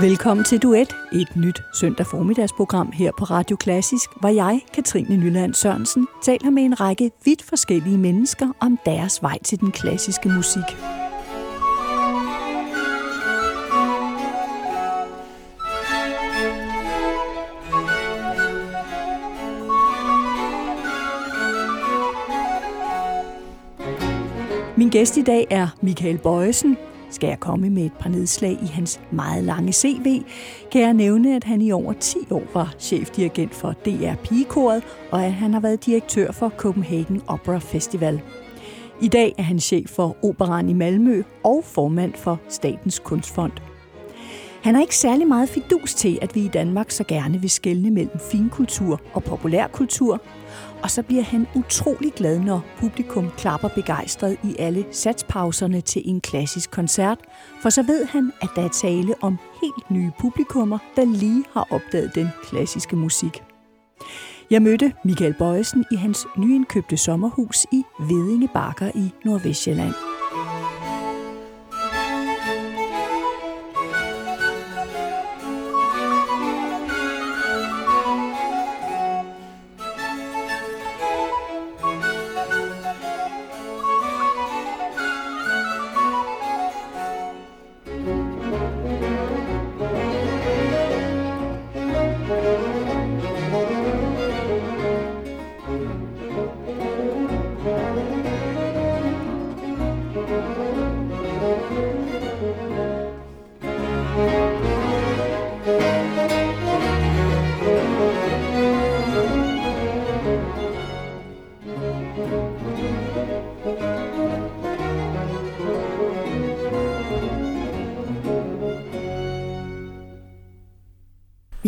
[0.00, 5.54] Velkommen til Duet, et nyt søndag formiddagsprogram her på Radio Klassisk, hvor jeg, Katrine Nyland
[5.54, 10.62] Sørensen, taler med en række vidt forskellige mennesker om deres vej til den klassiske musik.
[24.76, 26.76] Min gæst i dag er Michael Bøjesen,
[27.10, 30.22] skal jeg komme med et par nedslag i hans meget lange CV,
[30.72, 35.24] kan jeg nævne, at han i over 10 år var chefdirigent for DR Pigekoret, og
[35.24, 38.20] at han har været direktør for Copenhagen Opera Festival.
[39.00, 43.52] I dag er han chef for Operan i Malmø og formand for Statens Kunstfond.
[44.62, 47.90] Han har ikke særlig meget fidus til, at vi i Danmark så gerne vil skelne
[47.90, 50.20] mellem finkultur og populærkultur,
[50.82, 56.20] og så bliver han utrolig glad, når publikum klapper begejstret i alle satspauserne til en
[56.20, 57.18] klassisk koncert,
[57.62, 61.66] for så ved han, at der er tale om helt nye publikummer, der lige har
[61.70, 63.42] opdaget den klassiske musik.
[64.50, 70.07] Jeg mødte Michael Bøjsen i hans nyindkøbte sommerhus i Vedinge Bakker i Nordvestjylland.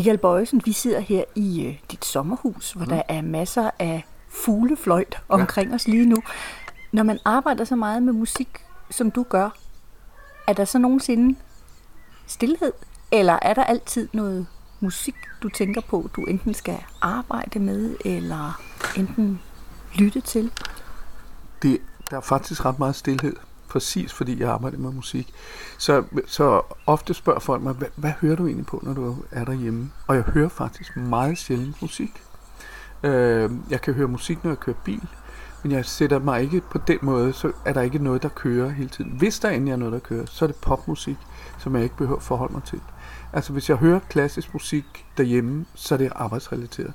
[0.00, 2.90] Michael Bøjsen, vi sidder her i øh, dit sommerhus, hvor mm.
[2.90, 5.74] der er masser af fuglefløjt omkring ja.
[5.74, 6.16] os lige nu.
[6.92, 8.48] Når man arbejder så meget med musik,
[8.90, 9.50] som du gør,
[10.46, 11.38] er der så nogensinde
[12.26, 12.72] stillhed?
[13.12, 14.46] Eller er der altid noget
[14.80, 18.60] musik, du tænker på, du enten skal arbejde med, eller
[18.96, 19.40] enten
[19.94, 20.52] lytte til?
[21.62, 21.80] Det,
[22.10, 23.36] der er faktisk ret meget stillhed
[23.70, 25.32] præcis fordi jeg arbejder med musik.
[25.78, 29.44] Så, så ofte spørger folk mig, hvad, hvad hører du egentlig på, når du er
[29.44, 29.91] derhjemme?
[30.06, 32.22] Og jeg hører faktisk meget sjældent musik.
[33.03, 35.09] Øh, jeg kan høre musik, når jeg kører bil,
[35.62, 38.70] men jeg sætter mig ikke på den måde, så er der ikke noget, der kører
[38.70, 39.10] hele tiden.
[39.10, 41.16] Hvis der endelig er noget, der kører, så er det popmusik,
[41.59, 42.80] som jeg ikke behøver at forholde mig til.
[43.32, 46.92] Altså hvis jeg hører klassisk musik derhjemme, så er det arbejdsrelateret.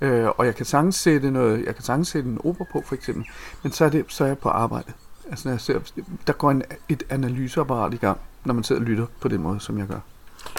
[0.00, 2.94] Øh, og jeg kan sagtens sætte noget, jeg kan sagtens sætte en opera på for
[2.94, 3.26] eksempel,
[3.62, 4.92] men så er, det, så er jeg på arbejde.
[5.30, 5.80] Altså, når jeg ser,
[6.26, 9.60] der går en, et analyseapparat i gang, når man sidder og lytter på den måde,
[9.60, 10.00] som jeg gør.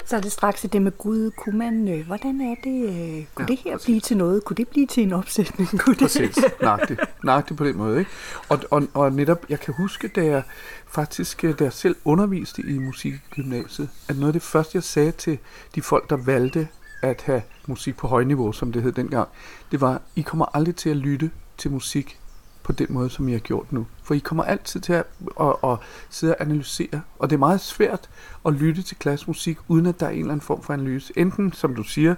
[0.06, 1.30] Så er det straks det med Gud.
[1.30, 2.84] Kunne man, øh, hvordan er det?
[2.84, 3.84] Øh, kunne ja, det her præcis.
[3.84, 4.44] blive til noget?
[4.44, 5.68] Kunne det blive til en opsætning?
[5.80, 6.02] Kunne det?
[6.02, 7.00] Præcis, nøjagtigt.
[7.24, 7.98] nøjagtigt på den måde.
[7.98, 8.10] Ikke?
[8.48, 10.42] Og, og, og netop, jeg kan huske, da jeg
[10.86, 15.38] faktisk, da jeg selv underviste i musikgymnasiet, at noget af det første, jeg sagde til
[15.74, 16.68] de folk, der valgte
[17.02, 19.28] at have musik på højniveau, som det hed dengang,
[19.70, 22.20] det var, I kommer aldrig til at lytte til musik
[22.62, 23.86] på den måde, som I har gjort nu.
[24.02, 25.04] For I kommer altid til at,
[25.40, 25.78] at, at
[26.10, 28.08] sidde og analysere, og det er meget svært
[28.46, 31.12] at lytte til klassmusik, uden at der er en eller anden form for analyse.
[31.16, 32.14] Enten, som du siger,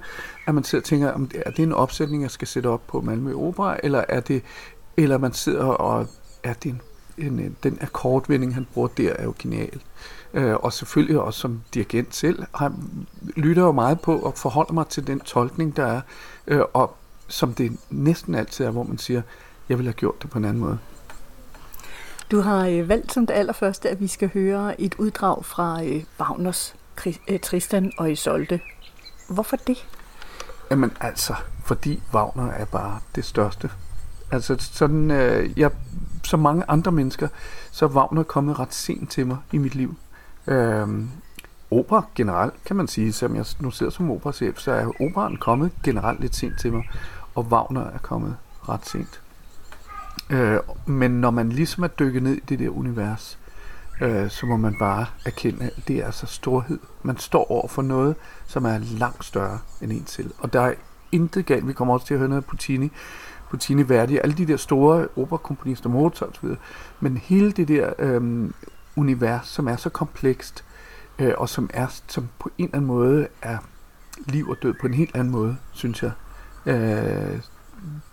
[0.47, 3.01] at man sidder og tænker, om er det en opsætning, jeg skal sætte op på
[3.01, 4.43] Malmø Opera, eller er det,
[4.97, 6.07] eller man sidder og,
[6.43, 6.81] er det en,
[7.19, 9.81] en, øh, den akkordvending, han bruger der, er jo genial.
[10.35, 12.75] Øh, og selvfølgelig også som dirigent selv, har,
[13.37, 16.01] lytter jo meget på og forholder mig til den tolkning, der er,
[16.47, 16.97] øh, og
[17.29, 19.23] som det næsten altid er, hvor man siger,
[19.73, 20.79] jeg ville have gjort det på en anden måde.
[22.31, 26.05] Du har øh, valgt som det allerførste, at vi skal høre et uddrag fra øh,
[26.21, 26.75] Wagners
[27.29, 28.61] øh, Tristan og Isolde.
[29.29, 29.87] Hvorfor det?
[30.71, 31.35] Jamen altså,
[31.65, 33.71] fordi Wagner er bare det største.
[34.31, 35.71] Altså sådan, øh, jeg,
[36.25, 37.29] som mange andre mennesker,
[37.71, 39.97] så er Wagner kommet ret sent til mig i mit liv.
[40.47, 40.89] Øh,
[41.71, 45.71] opera generelt, kan man sige, som jeg nu sidder som operachef, så er operaen kommet
[45.85, 46.91] generelt lidt sent til mig,
[47.35, 48.37] og Wagner er kommet
[48.69, 49.23] ret sent.
[50.31, 53.39] Øh, men når man ligesom er dykket ned i det der univers,
[54.01, 56.79] øh, så må man bare erkende, at det er altså storhed.
[57.03, 58.17] Man står over for noget,
[58.47, 60.31] som er langt større end en selv.
[60.39, 60.75] Og der er
[61.13, 61.69] intet galt.
[61.69, 62.93] Vi kommer også til at høre noget af Puccini,
[63.51, 66.49] Puccini Verdi, alle de der store operakomponister, Mozart osv.
[67.01, 68.51] Men hele det der øh,
[68.97, 70.65] univers, som er så komplekst,
[71.19, 73.59] øh, og som er som på en eller anden måde er
[74.27, 76.13] liv og død på en helt anden måde, synes jeg.
[76.67, 77.41] Øh,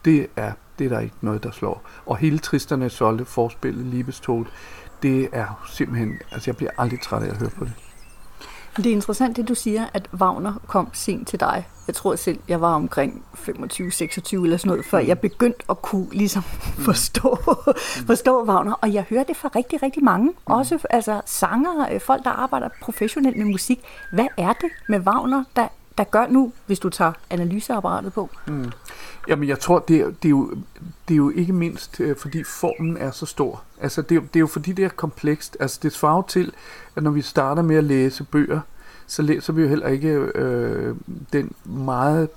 [0.06, 1.82] det er det er der ikke noget, der slår.
[2.06, 4.48] Og hele Tristerne solgte forspillet Libestol,
[5.04, 7.74] det er simpelthen, altså jeg bliver aldrig træt af at høre på det.
[8.78, 11.68] Det er interessant, det du siger, at Wagner kom sent til dig.
[11.88, 16.08] Jeg tror selv, jeg var omkring 25-26 eller sådan noget, før jeg begyndte at kunne
[16.12, 16.44] ligesom
[16.90, 17.38] forstå,
[18.08, 18.74] forstå Wagner.
[18.74, 20.34] Og jeg hører det fra rigtig, rigtig mange.
[20.46, 23.80] Også altså, sanger, øh, folk, der arbejder professionelt med musik.
[24.14, 25.68] Hvad er det med Wagner, der,
[25.98, 28.30] der gør nu, hvis du tager analyseapparatet på?
[28.48, 28.72] Mm.
[29.28, 30.54] Jamen, jeg tror, det er, det er, jo,
[31.08, 33.64] det er jo ikke mindst, øh, fordi formen er så stor.
[33.82, 35.58] Altså, det, er, det er jo fordi, det er komplekst.
[35.60, 36.52] Altså, det svarer til,
[36.96, 38.60] at når vi starter med at læse bøger,
[39.08, 40.96] så læser vi jo heller ikke øh,
[41.34, 42.30] den meget,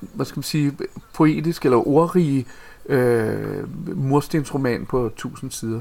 [0.00, 0.78] hvad skal man sige,
[1.12, 2.46] poetisk eller ordrige
[2.88, 5.80] øh, murstensroman på 1000 sider.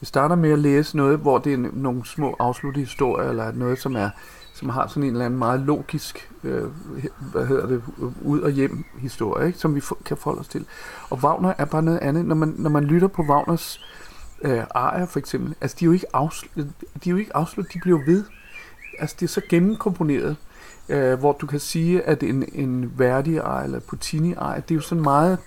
[0.00, 3.78] Vi starter med at læse noget, hvor det er nogle små afsluttede historier, eller noget,
[3.78, 4.10] som er
[4.56, 6.64] som har sådan en eller anden meget logisk, øh,
[7.32, 7.82] hvad hedder det,
[8.22, 9.58] ud og hjem historie, ikke?
[9.58, 10.66] som vi kan forholde os til.
[11.10, 12.24] Og Wagner er bare noget andet.
[12.24, 13.80] Når man, når man lytter på Wagners
[14.42, 16.72] øh, arier for eksempel, altså de er jo ikke afsluttet,
[17.04, 18.24] de er jo ikke afsluttet, de bliver ved.
[18.98, 20.36] Altså det er så gennemkomponeret,
[20.88, 24.74] øh, hvor du kan sige, at en, en værdig arie eller Puccini arie, det er
[24.74, 25.38] jo sådan meget,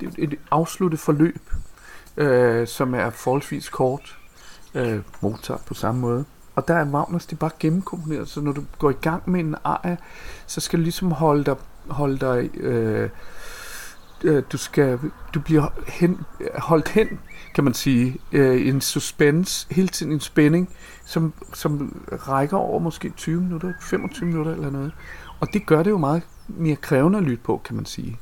[0.00, 1.50] det er et afsluttet forløb,
[2.16, 4.18] øh, som er forholdsvis kort.
[4.74, 6.24] Øh, Mozart på samme måde.
[6.54, 9.40] Og der er Magnus, det er bare gennemkomponeret, så når du går i gang med
[9.40, 9.98] en arie,
[10.46, 11.56] så skal du ligesom holde dig,
[11.88, 13.10] holde dig øh,
[14.24, 14.98] øh, du skal,
[15.34, 16.20] du bliver hen,
[16.54, 17.20] holdt hen,
[17.54, 20.70] kan man sige, øh, en suspense, hele tiden en spænding,
[21.04, 24.92] som, som rækker over måske 20 minutter, 25 minutter eller noget.
[25.40, 28.18] Og det gør det jo meget mere krævende at lytte på, kan man sige.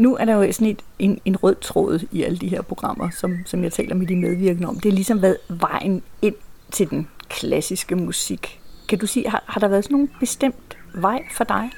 [0.00, 3.10] Nu er der jo sådan et, en, en rød tråd i alle de her programmer,
[3.10, 4.80] som, som jeg taler med de medvirkende om.
[4.80, 6.34] Det er ligesom været vejen ind
[6.70, 8.60] til den klassiske musik.
[8.88, 11.70] Kan du sige, har, har der været sådan nogen bestemt vej for dig?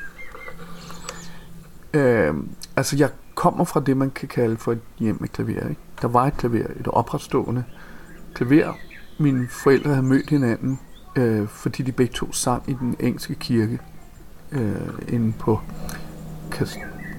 [1.95, 2.35] Øh,
[2.77, 5.69] altså, jeg kommer fra det, man kan kalde for et hjem med klaver.
[5.69, 5.81] Ikke?
[6.03, 7.65] Der var et klaver, et opretstående
[8.35, 8.73] klaver.
[9.19, 10.79] Mine forældre havde mødt hinanden,
[11.17, 13.79] øh, fordi de begge to sang i den engelske kirke
[14.53, 14.75] øh,
[15.09, 15.61] inde på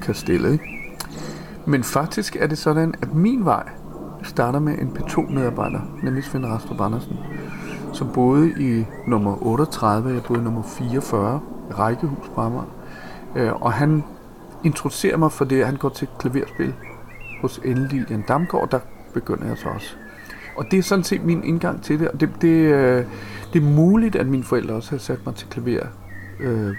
[0.01, 0.51] kastellet.
[0.53, 0.82] Ikke?
[1.65, 3.69] Men faktisk er det sådan, at min vej
[4.23, 7.17] starter med en P2-medarbejder, nemlig Svend Rastrup Andersen,
[7.93, 11.41] som boede i nummer 38, jeg boede i nummer 44,
[11.77, 12.75] Rækkehus på Amager.
[13.35, 14.03] Øh, og han
[14.63, 16.73] introducerer mig for det, at han går til klaverspil
[17.41, 18.79] hos Ellen Jan Damgaard, der
[19.13, 19.95] begynder jeg så også.
[20.55, 23.05] Og det er sådan set min indgang til det, og det, det, øh,
[23.53, 25.85] det er muligt, at mine forældre også har sat mig til klaver,
[26.39, 26.75] øh,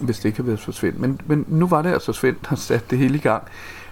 [0.00, 0.96] hvis det ikke havde været for Svend.
[0.96, 3.42] Men, men nu var det altså Svend, der satte det hele i gang.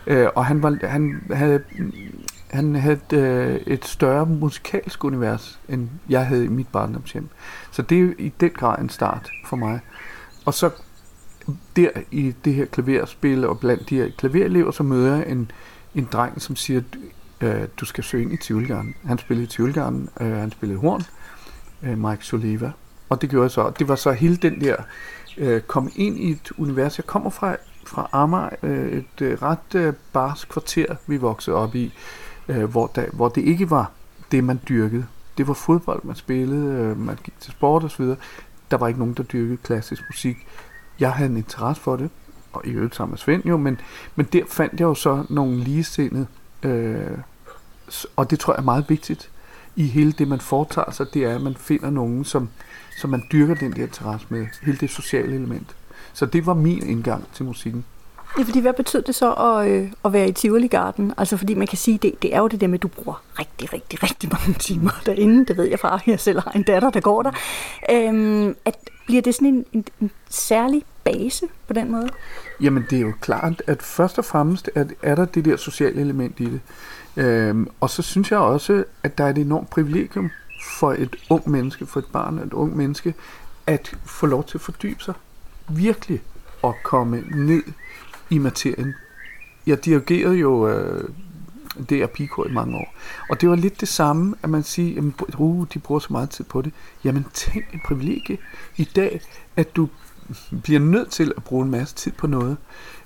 [0.07, 1.63] Øh, og han, var, han havde,
[2.51, 7.29] han havde et, øh, et større musikalsk univers, end jeg havde i mit barndomshjem.
[7.71, 9.81] Så det er i den grad en start for mig.
[10.45, 10.71] Og så
[11.77, 15.51] der i det her klaverspil, og blandt de her klaverelever, så møder jeg en,
[15.95, 16.83] en dreng, som siger,
[17.41, 18.95] øh, du skal søge ind i Tivoligarden.
[19.05, 21.03] Han spillede i Tivoligarden, øh, han spillede horn,
[21.83, 22.73] øh, Mike Soliva.
[23.09, 23.73] Og det gjorde jeg så.
[23.79, 24.77] Det var så hele den der,
[25.39, 26.99] øh, komme ind i et univers.
[26.99, 27.57] Jeg kommer fra,
[27.87, 29.93] fra Amager, øh, et øh, ret øh,
[30.49, 31.93] kvarter, vi voksede op i,
[32.49, 33.91] øh, hvor, der, hvor det ikke var
[34.33, 35.07] det, man dyrkede.
[35.39, 38.05] Det var fodbold, man spillede, øh, man gik til sport osv.
[38.71, 40.37] Der var ikke nogen, der dyrkede klassisk musik
[41.01, 42.11] jeg havde en interesse for det,
[42.53, 43.81] og i øvrigt sammen med Svend jo, men,
[44.17, 46.27] men der fandt jeg jo så nogle ligesindede,
[46.63, 47.19] øh,
[48.17, 49.31] og det tror jeg er meget vigtigt
[49.77, 52.49] i hele det, man foretager sig, det er, at man finder nogen, som,
[53.01, 55.77] som man dyrker den der interesse med, hele det sociale element.
[56.17, 57.85] Så det var min indgang til musikken.
[58.39, 61.15] Ja, fordi hvad betød det så at, øh, at være i Tivoli Garden?
[61.19, 63.23] Altså fordi man kan sige, det, det er jo det der med, at du bruger
[63.39, 65.47] rigtig, rigtig, rigtig mange timer derinde.
[65.47, 67.33] Det ved jeg fra, jeg selv har en datter, der går der.
[67.91, 72.09] Øhm, at, bliver det sådan en, en, en særlig base på den måde?
[72.61, 76.01] Jamen det er jo klart, at først og fremmest er, er der det der sociale
[76.01, 76.61] element i det.
[77.17, 80.31] Øhm, og så synes jeg også, at der er et enormt privilegium
[80.79, 83.15] for et ung menneske, for et barn, et ung menneske,
[83.67, 85.15] at få lov til at fordybe sig.
[85.69, 86.23] Virkelig
[86.65, 87.63] at komme ned
[88.31, 88.95] i materien.
[89.67, 91.09] Jeg dirigerede jo øh,
[91.89, 92.95] det er i mange år.
[93.31, 96.31] Og det var lidt det samme, at man siger, at uh, de bruger så meget
[96.31, 96.73] tid på det.
[97.05, 98.39] Jamen tænk et privilegie
[98.77, 99.21] i dag,
[99.57, 99.89] at du
[100.63, 102.57] bliver nødt til at bruge en masse tid på noget.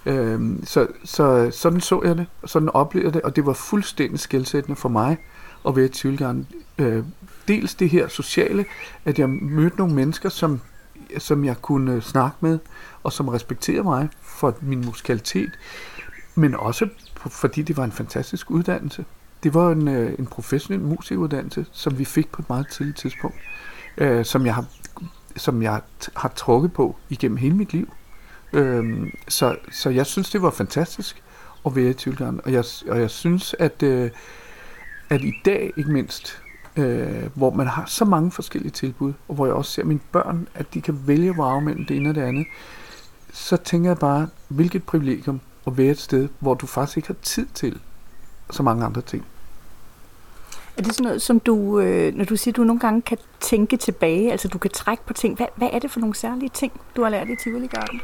[0.06, 3.52] Øhm, så, så sådan så jeg det, og sådan oplevede jeg det, og det var
[3.52, 5.16] fuldstændig skældsættende for mig
[5.68, 6.46] at være i Tvivlgarden.
[6.78, 7.04] Øh,
[7.48, 8.64] dels det her sociale,
[9.04, 10.60] at jeg mødte nogle mennesker, som,
[11.18, 12.58] som jeg kunne snakke med,
[13.02, 15.50] og som respekterede mig for min musikalitet,
[16.34, 16.88] men også
[17.30, 19.04] fordi det var en fantastisk uddannelse.
[19.42, 23.36] Det var en, øh, en professionel musikuddannelse, som vi fik på et meget tidligt tidspunkt,
[23.98, 24.64] øh, som jeg har
[25.36, 25.80] som jeg
[26.16, 27.92] har trukket på igennem hele mit liv.
[28.52, 31.22] Øh, så, så jeg synes, det var fantastisk
[31.66, 32.40] at være i Tyskland.
[32.44, 34.10] Og jeg, og jeg synes, at, øh,
[35.10, 36.39] at i dag ikke mindst,
[36.76, 40.48] øh, hvor man har så mange forskellige tilbud, og hvor jeg også ser mine børn,
[40.54, 42.46] at de kan vælge at mellem det ene og det andet,
[43.32, 47.16] så tænker jeg bare, hvilket privilegium at være et sted, hvor du faktisk ikke har
[47.22, 47.80] tid til
[48.50, 49.24] så mange andre ting.
[50.76, 53.18] Er det sådan noget, som du, øh, når du siger, at du nogle gange kan
[53.40, 56.50] tænke tilbage, altså du kan trække på ting, hvad, hvad er det for nogle særlige
[56.54, 58.00] ting, du har lært i Tivoli Garden?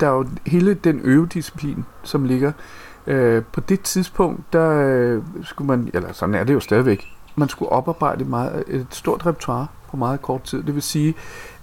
[0.00, 2.52] Der er jo hele den øvedisciplin, som ligger.
[3.06, 7.48] Øh, på det tidspunkt, der øh, skulle man, eller sådan er det jo stadigvæk, man
[7.48, 10.62] skulle oparbejde meget, et stort repertoire på meget kort tid.
[10.62, 11.14] Det vil sige,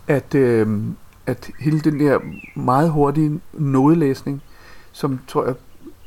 [0.08, 0.82] at, øh,
[1.26, 2.20] at hele den der
[2.56, 4.42] meget hurtige nodelæsning,
[4.92, 5.56] som tror jeg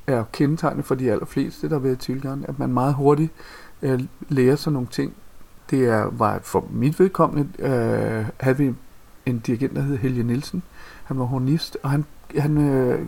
[0.06, 3.32] er kendetegnet for de allerfleste, der har været i at man meget hurtigt
[3.82, 5.12] øh, lærer sig nogle ting.
[5.70, 8.74] Det er, var for mit vedkommende, øh, havde vi
[9.26, 10.62] en dirigent, der hed Helge Nielsen.
[11.04, 12.04] Han var hornist, og han,
[12.38, 13.06] han, øh,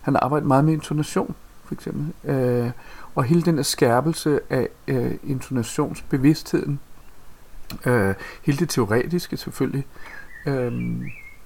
[0.00, 2.30] han arbejdede meget med intonation, for eksempel.
[2.30, 2.70] Øh,
[3.16, 6.80] og hele den der skærpelse af øh, intonationsbevidstheden,
[7.86, 9.86] øh, hele det teoretiske selvfølgelig,
[10.46, 10.72] øh,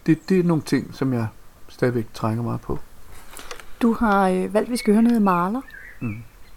[0.06, 1.26] det, det er nogle ting, som jeg
[1.68, 2.78] stadigvæk trænger meget på.
[3.82, 5.60] Du har øh, valgt, at vi skal høre noget Maler,
[6.00, 6.16] mm.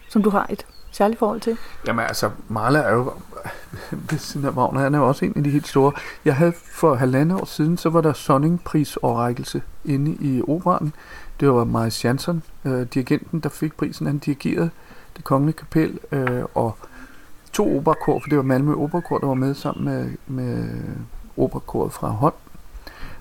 [0.09, 1.57] som du har et særligt forhold til.
[1.87, 3.13] Jamen altså, Maler er jo,
[4.09, 5.91] ved siden af Wagner, han er jo også en af de helt store.
[6.25, 10.93] Jeg havde for halvandet år siden, så var der Sonning-prisoverrækkelse inde i operaen.
[11.39, 14.07] Det var Marius Jansson, øh, dirigenten, der fik prisen.
[14.07, 14.69] Han dirigerede
[15.17, 16.77] det kongelige kapel, øh, og
[17.53, 20.69] to operakor, for det var Malmø Operakor, der var med sammen med, med
[21.37, 22.33] operakoret fra Hånd.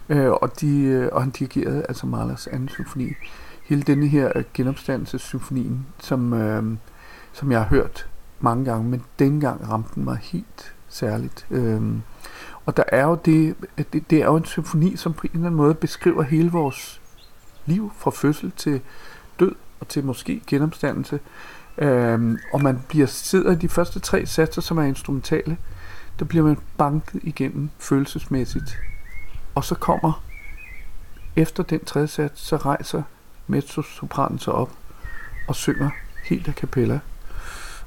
[0.08, 3.12] Øh, og, de, øh, og han dirigerede altså Mahlers anden symfoni.
[3.64, 6.64] hele denne her øh, genopstandelsessymfonien, som, øh,
[7.32, 8.08] som jeg har hørt
[8.40, 11.46] mange gange, men dengang ramte den mig helt særligt.
[11.50, 11.82] Øh,
[12.66, 13.56] og der er jo det,
[13.92, 17.00] det, det er jo en symfoni, som på en eller anden måde beskriver hele vores
[17.66, 18.80] liv fra fødsel til
[19.40, 21.20] død og til måske genopstandelse.
[21.78, 25.56] Øhm, og man bliver sidder i de første tre satser, som er instrumentale,
[26.18, 28.78] der bliver man banket igennem følelsesmæssigt.
[29.54, 30.22] Og så kommer,
[31.36, 33.02] efter den tredje sats, så rejser
[33.46, 34.70] mezzosopranen sig op
[35.48, 35.90] og synger
[36.24, 37.00] helt a cappella.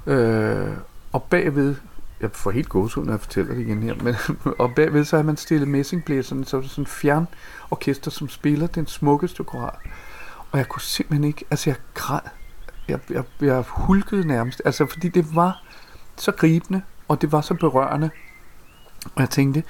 [0.08, 0.78] Øh,
[1.12, 1.76] og bagved
[2.22, 4.16] jeg får helt gåsehud, når jeg fortæller det igen her, men,
[4.60, 7.28] og bagved så har man stillet messingblæserne, så er det sådan en fjern
[7.72, 9.78] orkester, som spiller den smukkeste koral.
[10.52, 12.20] Og jeg kunne simpelthen ikke, altså jeg græd,
[12.88, 15.64] jeg, jeg, jeg hulkede nærmest, altså fordi det var
[16.18, 18.10] så gribende, og det var så berørende.
[19.06, 19.64] Og jeg tænkte,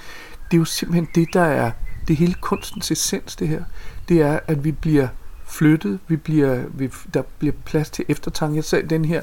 [0.51, 1.71] det er jo simpelthen det, der er,
[2.07, 3.63] det hele kunstens essens, det her.
[4.09, 5.07] Det er, at vi bliver
[5.45, 8.55] flyttet, vi bliver, vi, der bliver plads til eftertanke.
[8.55, 9.21] Jeg sad den her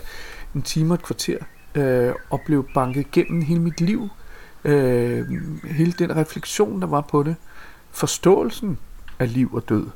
[0.54, 1.38] en time og et kvarter,
[1.74, 4.08] øh, og blev banket gennem hele mit liv.
[4.64, 5.26] Øh,
[5.64, 7.36] hele den refleksion, der var på det.
[7.90, 8.78] Forståelsen
[9.18, 9.86] af liv og død.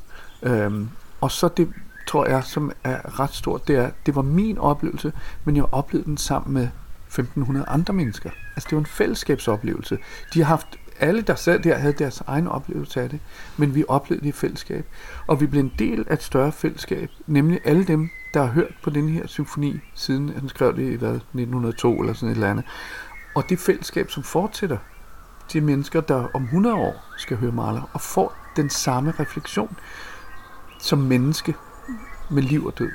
[0.43, 0.73] Øh,
[1.21, 1.73] og så det,
[2.07, 5.13] tror jeg, som er ret stort, det er, det var min oplevelse,
[5.45, 6.69] men jeg oplevede den sammen med
[7.07, 8.31] 1500 andre mennesker.
[8.57, 9.99] Altså det var en fællesskabsoplevelse.
[10.35, 10.67] De har haft,
[11.01, 13.21] alle der sad der havde deres egen oplevelse af det,
[13.57, 14.87] men vi oplevede det i fællesskab.
[15.27, 18.75] Og vi blev en del af et større fællesskab, nemlig alle dem, der har hørt
[18.83, 22.51] på den her symfoni, siden han skrev det i hvad, 1902 eller sådan et eller
[22.51, 22.65] andet.
[23.35, 24.79] Og det fællesskab, som fortsætter
[25.49, 29.77] til mennesker, der om 100 år skal høre Mahler, og får den samme refleksion
[30.79, 31.55] som menneske
[32.31, 32.91] med liv og død.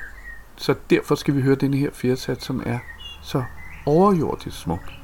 [0.56, 2.78] Så derfor skal vi høre denne her fjerdsats, som er
[3.22, 3.44] så
[3.86, 5.01] overjordisk smuk.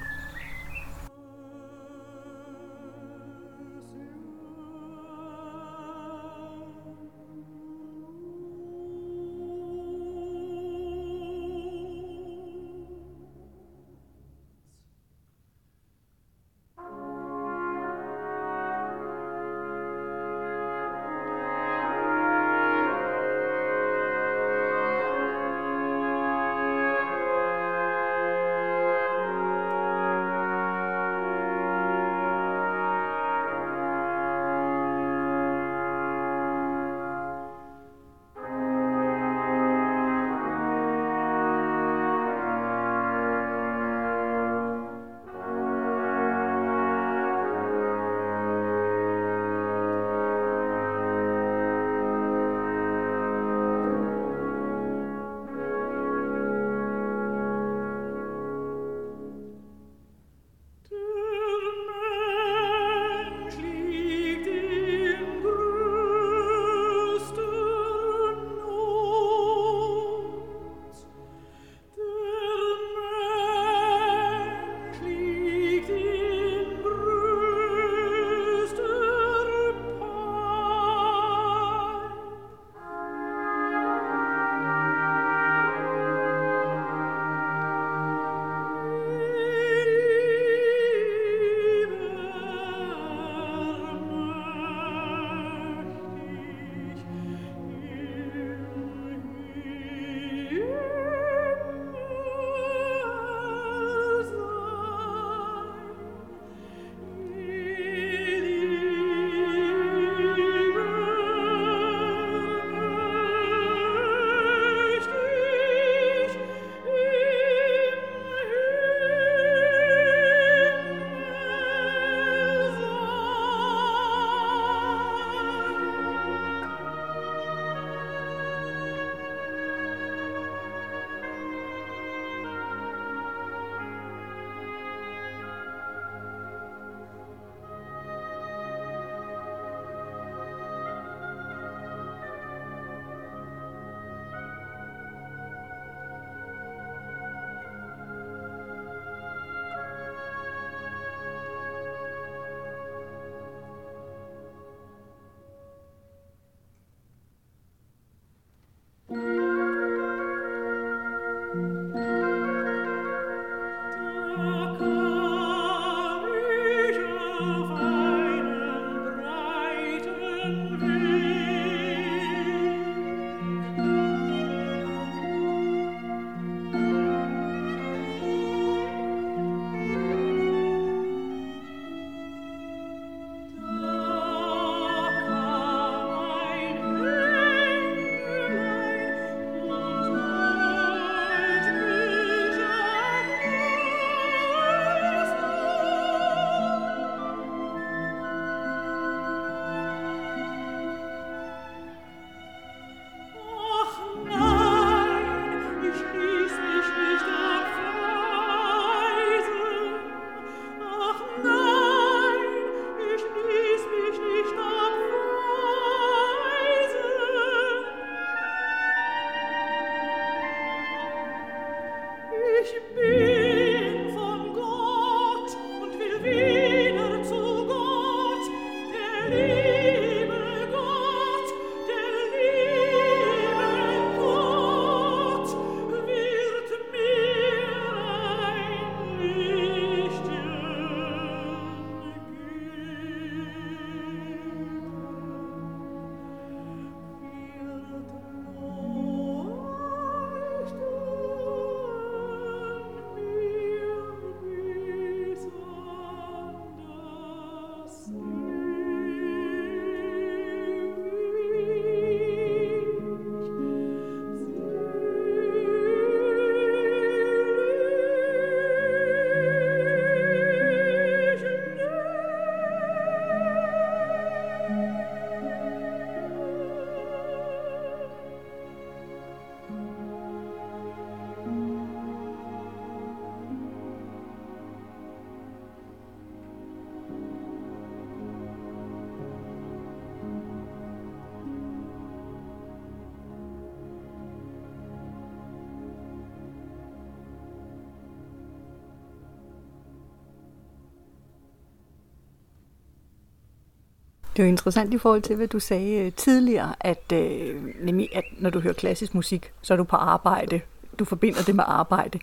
[304.38, 308.08] Det er jo interessant i forhold til, hvad du sagde øh, tidligere, at, øh, nemlig
[308.16, 310.60] at når du hører klassisk musik, så er du på arbejde.
[310.98, 312.18] Du forbinder det med arbejde.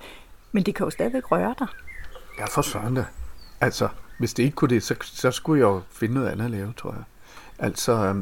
[0.52, 1.68] Men det kan jo stadigvæk røre dig.
[2.40, 3.06] Ja, for søren da.
[3.62, 6.52] Altså, hvis det ikke kunne det, så, så skulle jeg jo finde noget andet at
[6.52, 7.04] lave, tror jeg.
[7.60, 8.16] Altså, øh,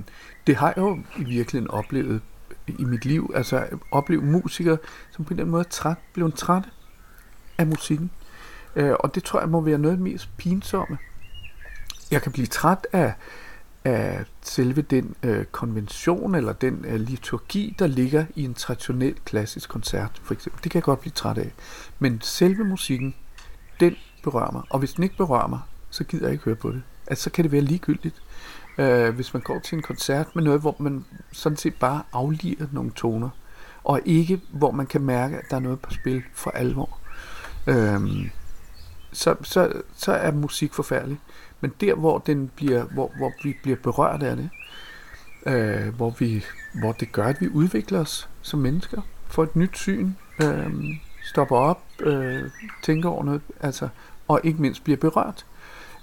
[0.48, 2.22] det har jeg jo i virkeligheden oplevet
[2.68, 3.32] i mit liv.
[3.36, 4.78] Altså, opleve musikere,
[5.12, 6.70] som på den måde er træt, blev trætte
[7.58, 8.12] af musikken.
[8.76, 10.98] Øh, og det tror jeg må være noget af det mest pinsomme.
[12.12, 13.14] Jeg kan blive træt af,
[13.86, 19.70] af selve den øh, konvention eller den øh, liturgi, der ligger i en traditionel klassisk
[19.70, 20.64] koncert, for eksempel.
[20.64, 21.54] Det kan jeg godt blive træt af.
[22.00, 23.16] Men selve musikken,
[23.80, 24.62] den berører mig.
[24.70, 26.82] Og hvis den ikke berører mig, så gider jeg ikke høre på det.
[27.08, 28.22] Altså, så kan det være ligegyldigt.
[28.78, 32.66] Øh, hvis man går til en koncert med noget, hvor man sådan set bare afliger
[32.72, 33.30] nogle toner,
[33.84, 36.98] og ikke hvor man kan mærke, at der er noget på spil for alvor,
[37.68, 38.30] øh,
[39.12, 41.20] så, så, så er musik forfærdelig.
[41.64, 44.50] Men der, hvor, den bliver, hvor, hvor vi bliver berørt af det,
[45.46, 46.44] øh, hvor, vi,
[46.80, 50.12] hvor det gør, at vi udvikler os som mennesker, får et nyt syn,
[50.44, 50.74] øh,
[51.24, 52.50] stopper op, øh,
[52.82, 53.88] tænker over noget, altså,
[54.28, 55.46] og ikke mindst bliver berørt,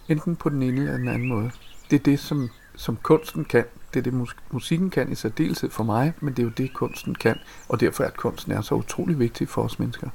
[0.09, 1.51] enten på den ene eller den anden måde.
[1.90, 3.64] Det er det, som, som kunsten kan.
[3.94, 7.14] Det er det, musikken kan i særdeleshed for mig, men det er jo det, kunsten
[7.14, 10.09] kan, og derfor er, at kunsten er så utrolig vigtig for os mennesker.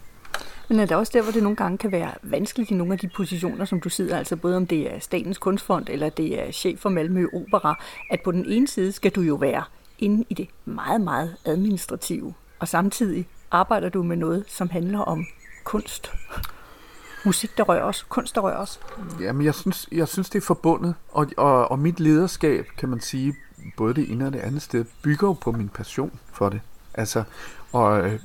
[0.69, 2.99] Men er det også der, hvor det nogle gange kan være vanskeligt i nogle af
[2.99, 6.51] de positioner, som du sidder, altså både om det er Statens Kunstfond eller det er
[6.51, 9.63] chef for Malmø Opera, at på den ene side skal du jo være
[9.99, 15.25] inde i det meget, meget administrative, og samtidig arbejder du med noget, som handler om
[15.63, 16.11] kunst.
[17.25, 18.79] Musik, der rører os, kunst, der rører os.
[19.19, 22.99] Jamen, jeg synes, jeg synes det er forbundet, og, og, og mit lederskab, kan man
[22.99, 23.35] sige,
[23.77, 26.61] både det ene og det andet sted, bygger jo på min passion for det.
[26.93, 27.23] Altså,
[27.71, 28.19] og øh,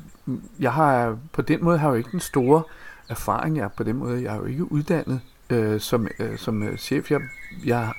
[0.61, 2.63] jeg har på den måde har jeg jo ikke den store
[3.09, 3.57] erfaring.
[3.57, 6.77] Jeg er på den måde, jeg er jo ikke uddannet øh, som, øh, som øh,
[6.77, 7.11] chef.
[7.11, 7.21] Jeg,
[7.65, 7.93] jeg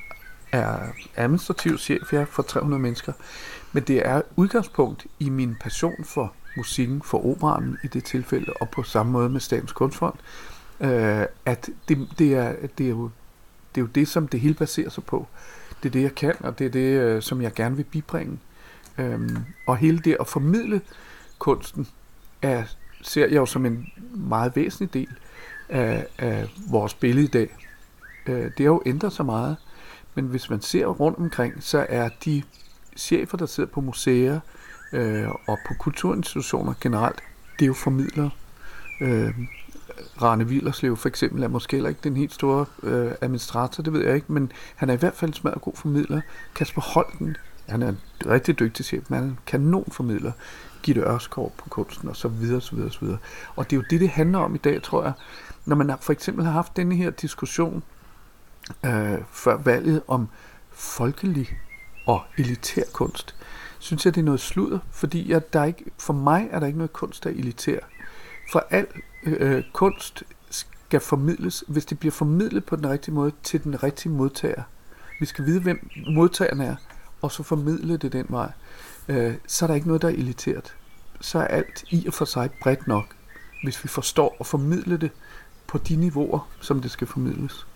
[0.51, 0.77] er
[1.15, 3.13] administrativ chef jeg for 300 mennesker.
[3.71, 8.69] Men det er udgangspunkt i min passion for musikken, for operaen i det tilfælde, og
[8.69, 10.15] på samme måde med Statens Kunstfond,
[10.79, 13.09] øh, at det, det, er, det, er jo,
[13.75, 15.27] det er jo det, som det hele baserer sig på.
[15.83, 18.39] Det er det, jeg kan, og det er det, øh, som jeg gerne vil bibringe.
[18.97, 20.81] Øhm, og hele det at formidle
[21.39, 21.87] kunsten
[22.41, 22.63] er,
[23.01, 25.09] ser jeg jo som en meget væsentlig del
[25.69, 27.57] af, af vores billede i dag.
[28.25, 29.57] Øh, det har jo ændret sig meget,
[30.15, 32.43] men hvis man ser rundt omkring, så er de
[32.97, 34.39] chefer, der sidder på museer
[34.93, 37.23] øh, og på kulturinstitutioner generelt,
[37.59, 38.29] det er jo formidlere.
[39.01, 39.33] Øh,
[40.21, 44.05] Rane Villerslev for eksempel er måske heller ikke den helt store øh, administrator, det ved
[44.05, 46.21] jeg ikke, men han er i hvert fald en smadret god formidler.
[46.55, 47.37] Kasper Holten,
[47.69, 50.31] han er en rigtig dygtig chef, men han er en kanonformidler.
[50.83, 53.17] Gitte Ørskov på kunsten og så videre, så videre, så videre.
[53.55, 55.13] Og det er jo det, det handler om i dag, tror jeg.
[55.65, 57.83] Når man for eksempel har haft denne her diskussion
[58.85, 60.27] øh, før valget om
[60.71, 61.49] folkelig
[62.05, 63.35] og elitær kunst,
[63.79, 66.67] synes jeg, det er noget sludder, fordi jeg, der er ikke, for mig er der
[66.67, 67.79] ikke noget kunst, der er elitær.
[68.51, 68.87] For al
[69.23, 74.11] øh, kunst skal formidles, hvis det bliver formidlet på den rigtige måde til den rigtige
[74.11, 74.63] modtager.
[75.19, 76.75] Vi skal vide, hvem modtageren er,
[77.21, 78.51] og så formidle det den vej
[79.07, 80.75] øh, så er der ikke noget, der er elitært.
[81.21, 83.15] Så er alt i og for sig bredt nok,
[83.63, 85.11] hvis vi forstår at formidle det
[85.67, 87.67] på de niveauer, som det skal formidles.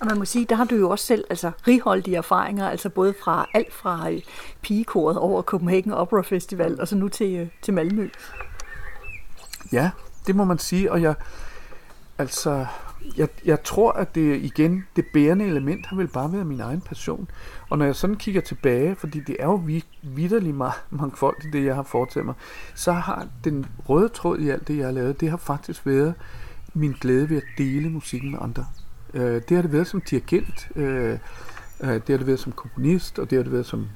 [0.00, 3.14] Og man må sige, der har du jo også selv altså, righoldige erfaringer, altså både
[3.24, 4.20] fra alt fra øh,
[4.62, 8.08] pigekoret over Copenhagen Opera Festival, og så nu til, øh, til Malmø.
[9.72, 9.90] Ja,
[10.26, 11.14] det må man sige, og jeg,
[12.18, 12.66] altså,
[13.16, 16.80] jeg, jeg tror, at det igen, det bærende element har vel bare været min egen
[16.80, 17.28] passion.
[17.74, 19.62] Og når jeg sådan kigger tilbage, fordi det er jo
[20.02, 22.34] vidderligt meget mangfoldigt, det jeg har foretaget mig,
[22.74, 26.14] så har den røde tråd i alt det, jeg har lavet, det har faktisk været
[26.74, 28.66] min glæde ved at dele musikken med andre.
[29.14, 31.18] Øh, det har det været som dirigent, øh,
[31.80, 33.88] øh, det har det været som komponist, og det har det været som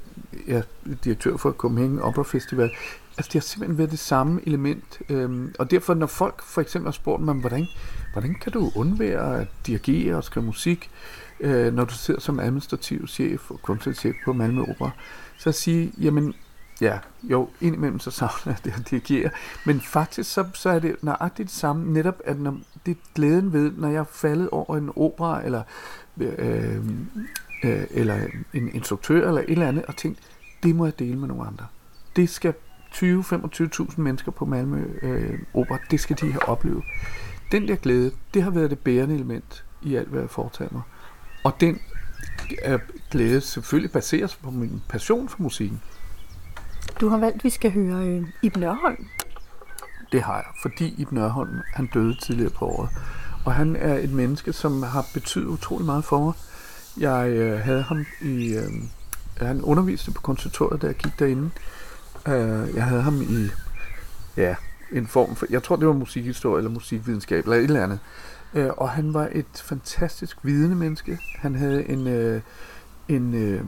[0.49, 0.63] ja,
[1.05, 2.71] direktør for Copenhagen Opera Festival.
[3.17, 4.99] Altså, det har simpelthen været det samme element.
[5.09, 7.67] Øhm, og derfor, når folk for eksempel har spurgt mig, hvordan,
[8.13, 12.41] hvordan kan du undvære at dirigere og skrive musik, øh, øh, når du sidder som
[12.41, 14.91] administrativ chef og kunstnerchef på Malmø Opera,
[15.39, 16.35] så at sige, jamen,
[16.81, 19.31] ja, jo, indimellem så savner jeg det at dirigere,
[19.67, 23.53] men faktisk så, så er det nøjagtigt det samme, netop at når, det er glæden
[23.53, 25.63] ved, når jeg er faldet over en opera, eller,
[26.21, 26.77] øh,
[27.65, 28.19] øh, eller
[28.55, 30.19] en instruktør, eller et eller andet, og tænkt,
[30.63, 31.67] det må jeg dele med nogle andre.
[32.17, 32.55] Det skal
[32.95, 36.85] 20-25.000 mennesker på Malmø øh, Opera, det skal de have oplevet.
[37.53, 40.83] Den der glæde, det har været det bærende element i alt, hvad jeg foretager mig.
[41.49, 41.81] Og den
[42.63, 42.79] er
[43.11, 45.83] glæde selvfølgelig baseres på min passion for musikken.
[47.01, 49.07] Du har valgt, at vi skal høre øh, Ibn Ørholm.
[50.13, 52.89] Det har jeg, fordi Ibn Ørholm, han døde tidligere på året.
[53.45, 56.33] Og han er et menneske, som har betydet utrolig meget for mig.
[56.99, 58.55] Jeg øh, havde ham i...
[58.55, 58.73] Øh,
[59.37, 61.51] han underviste på konservatoriet, da jeg gik derinde.
[62.29, 63.49] Øh, jeg havde ham i...
[64.37, 64.55] Ja,
[64.93, 65.47] en form for...
[65.51, 67.99] Jeg tror, det var musikhistorie eller musikvidenskab eller et eller andet.
[68.55, 71.19] Øh, og han var et fantastisk vidende menneske.
[71.39, 72.07] Han havde en...
[72.07, 72.41] Øh,
[73.09, 73.65] en øh,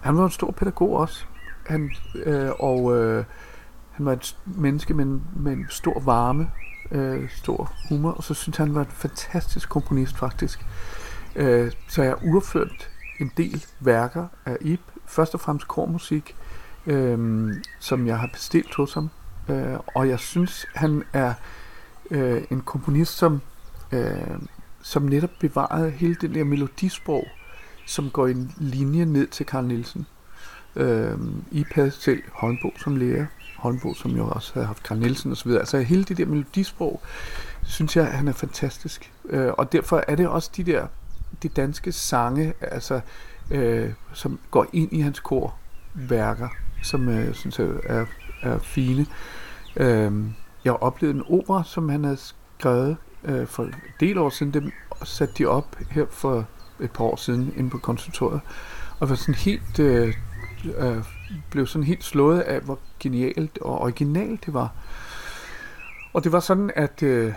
[0.00, 1.24] han var en stor pædagog også.
[1.66, 3.24] Han, øh, og øh,
[3.90, 5.04] han var et menneske med,
[5.36, 6.50] med en stor varme,
[6.90, 10.66] øh, stor humor, og så synes han, var en fantastisk komponist faktisk.
[11.36, 16.36] Øh, så jeg har urført en del værker af Ib, først og fremmest kormusik,
[16.86, 17.48] øh,
[17.78, 19.10] som jeg har bestilt hos ham,
[19.48, 21.34] øh, og jeg synes, han er
[22.10, 23.40] øh, en komponist, som,
[23.92, 24.38] øh,
[24.82, 27.26] som netop bevarede hele den der melodisprog,
[27.86, 30.06] som går en linje ned til Carl Nielsen.
[30.76, 31.18] Øh,
[31.50, 35.50] I passede selv håndbog som lærer, håndbog, som jo også havde haft Carl Nielsen osv.
[35.50, 37.02] Altså hele det der melodisprog,
[37.62, 39.12] synes jeg, han er fantastisk.
[39.24, 40.86] Øh, og derfor er det også de der
[41.42, 43.00] de danske sange, altså,
[43.50, 46.48] øh, som går ind i hans korværker,
[46.82, 48.06] som øh, synes jeg er,
[48.42, 49.06] er fine.
[49.76, 50.12] Øh,
[50.64, 52.18] jeg har oplevet en opera, som han havde
[52.58, 54.54] skrevet øh, for en del år siden.
[54.54, 54.72] Dem
[55.04, 56.46] satte de op her for
[56.80, 58.40] et par år siden inde på konsultoriet,
[59.00, 60.14] og var sådan helt øh,
[60.78, 61.04] øh,
[61.50, 64.72] blev sådan helt slået af, hvor genialt og originalt det var.
[66.12, 67.32] Og det var sådan, at, øh,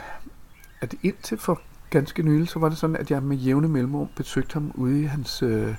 [0.81, 4.53] at indtil for ganske nylig, så var det sådan, at jeg med jævne mellemrum besøgte
[4.53, 5.75] ham ude i hans, øh,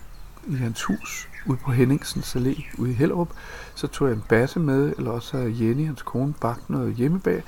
[0.49, 3.29] i hans hus, ude på Henningsens Allé, ude i Hellerup.
[3.75, 7.43] Så tog jeg en basse med, eller også Jenny, hans kone, bagte noget hjemmebag.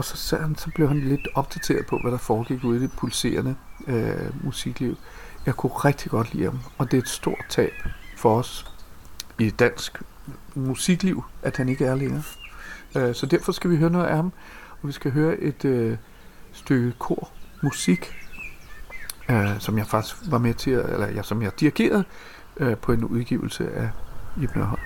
[0.00, 2.82] Og så, sad han, så blev han lidt opdateret på, hvad der foregik ude i
[2.82, 4.96] det pulserende øh, musikliv.
[5.46, 7.72] Jeg kunne rigtig godt lide ham, og det er et stort tab
[8.16, 8.74] for os
[9.38, 10.02] i dansk
[10.54, 12.22] musikliv, at han ikke er længere.
[12.96, 14.32] Øh, så derfor skal vi høre noget af ham,
[14.82, 15.96] og vi skal høre et øh,
[16.52, 17.28] stykke kor
[17.62, 18.14] musik,
[19.30, 22.04] øh, som jeg faktisk var med til, eller jeg, som jeg dirigerede
[22.56, 23.90] øh, på en udgivelse af
[24.42, 24.80] Ibn Holm.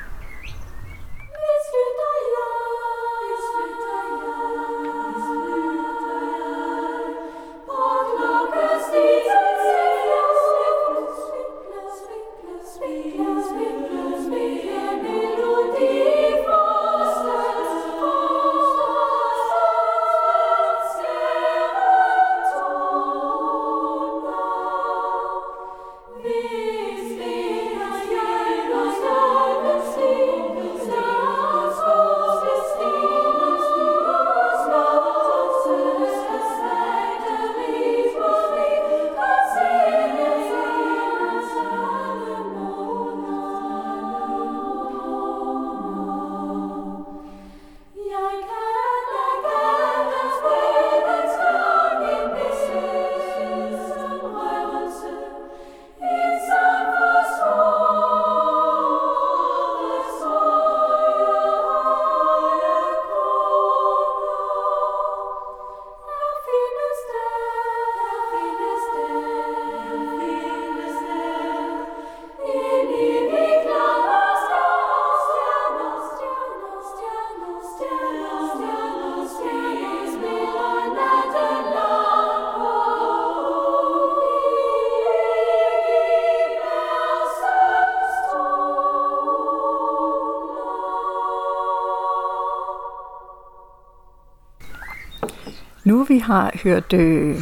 [96.04, 97.36] Nu vi har hørt øh,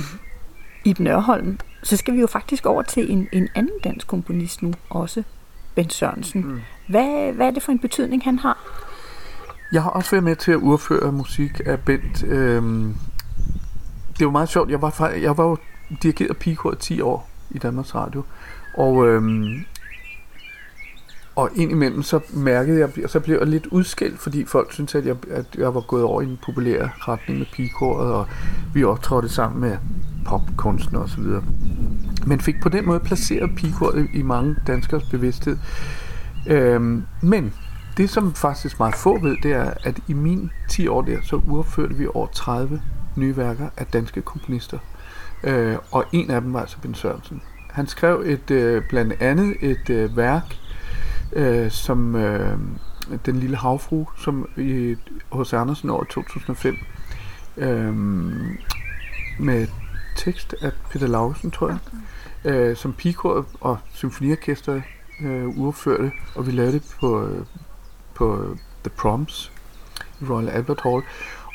[0.85, 4.73] Iben Ørholm, så skal vi jo faktisk over til en, en anden dansk komponist nu
[4.91, 5.23] også,
[5.75, 6.47] Ben Sørensen.
[6.47, 6.61] Mm.
[6.89, 8.59] Hvad, hvad er det for en betydning, han har?
[9.73, 12.25] Jeg har også været med til at udføre musik af Bent.
[12.25, 12.95] Øhm,
[14.19, 14.71] det var meget sjovt.
[14.71, 15.57] Jeg var, jeg var jo
[16.03, 18.23] dirigeret pigekor 10 år i Danmarks Radio.
[18.77, 19.65] Og, øhm,
[21.37, 25.07] og indimellem så mærkede jeg, og så blev jeg lidt udskilt, fordi folk syntes, at
[25.07, 28.27] jeg, at jeg var gået over i en populær retning med pigekoret, og
[28.75, 29.77] vi optrådte sammen med
[30.27, 31.25] popkunstnere osv.
[32.27, 35.57] Men fik på den måde placeret pigekoret i mange danskers bevidsthed.
[36.47, 37.55] Øhm, men
[37.97, 41.41] det, som faktisk meget få ved, det er, at i min 10 år der, så
[41.51, 42.83] udførte vi over 30
[43.17, 44.79] nye værker af danske komponister.
[45.45, 47.43] Øh, og en af dem var altså Ben Sørensen.
[47.71, 50.57] Han skrev et øh, blandt andet et øh, værk,
[51.33, 52.59] øh, som øh,
[53.27, 54.97] Den lille havfru, som i
[55.33, 56.79] hos Andersen år 2005,
[57.57, 57.97] øh,
[59.39, 59.67] med
[60.17, 61.79] tekst af Peter Lausen, tror jeg,
[62.45, 64.81] øh, som pikor og symfoniorkester
[65.21, 67.45] øh, udførte, og vi lavede det på, øh,
[68.15, 69.53] på The Proms
[70.21, 71.03] i Royal Albert Hall.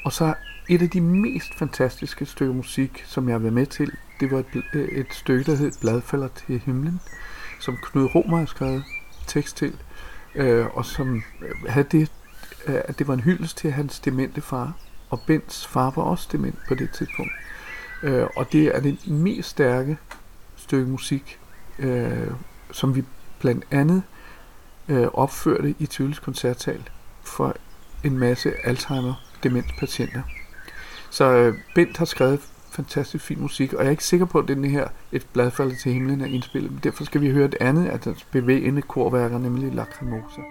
[0.06, 0.34] Og så
[0.70, 4.40] et af de mest fantastiske stykker musik, som jeg har været med til, det var
[4.40, 7.00] et, et stykke, der hed Bladfalder til himlen,
[7.60, 8.84] som Knud Romer har skrevet
[9.28, 9.74] tekst til,
[10.36, 12.12] øh, og som øh, havde det,
[12.68, 14.74] øh, at det var en hyldest til hans demente far,
[15.10, 17.32] og Bens far var også dement på det tidspunkt.
[18.04, 19.98] Øh, og det er det mest stærke
[20.56, 21.40] stykke musik,
[21.80, 22.32] øh,
[22.72, 23.04] som vi
[23.40, 24.04] blandt andet
[24.88, 26.90] øh, opførte i Tvivls koncertsal
[27.24, 27.56] for
[28.04, 30.22] en masse Alzheimer-demenspatienter.
[31.10, 32.40] Så øh, Bent har skrevet
[32.78, 35.94] fantastisk fin musik, og jeg er ikke sikker på, at den her Et bladfald til
[35.94, 36.72] himlen er indspillet.
[36.72, 40.42] Men derfor skal vi høre et andet af hans bevægende korværker, nemlig Lacrimosa.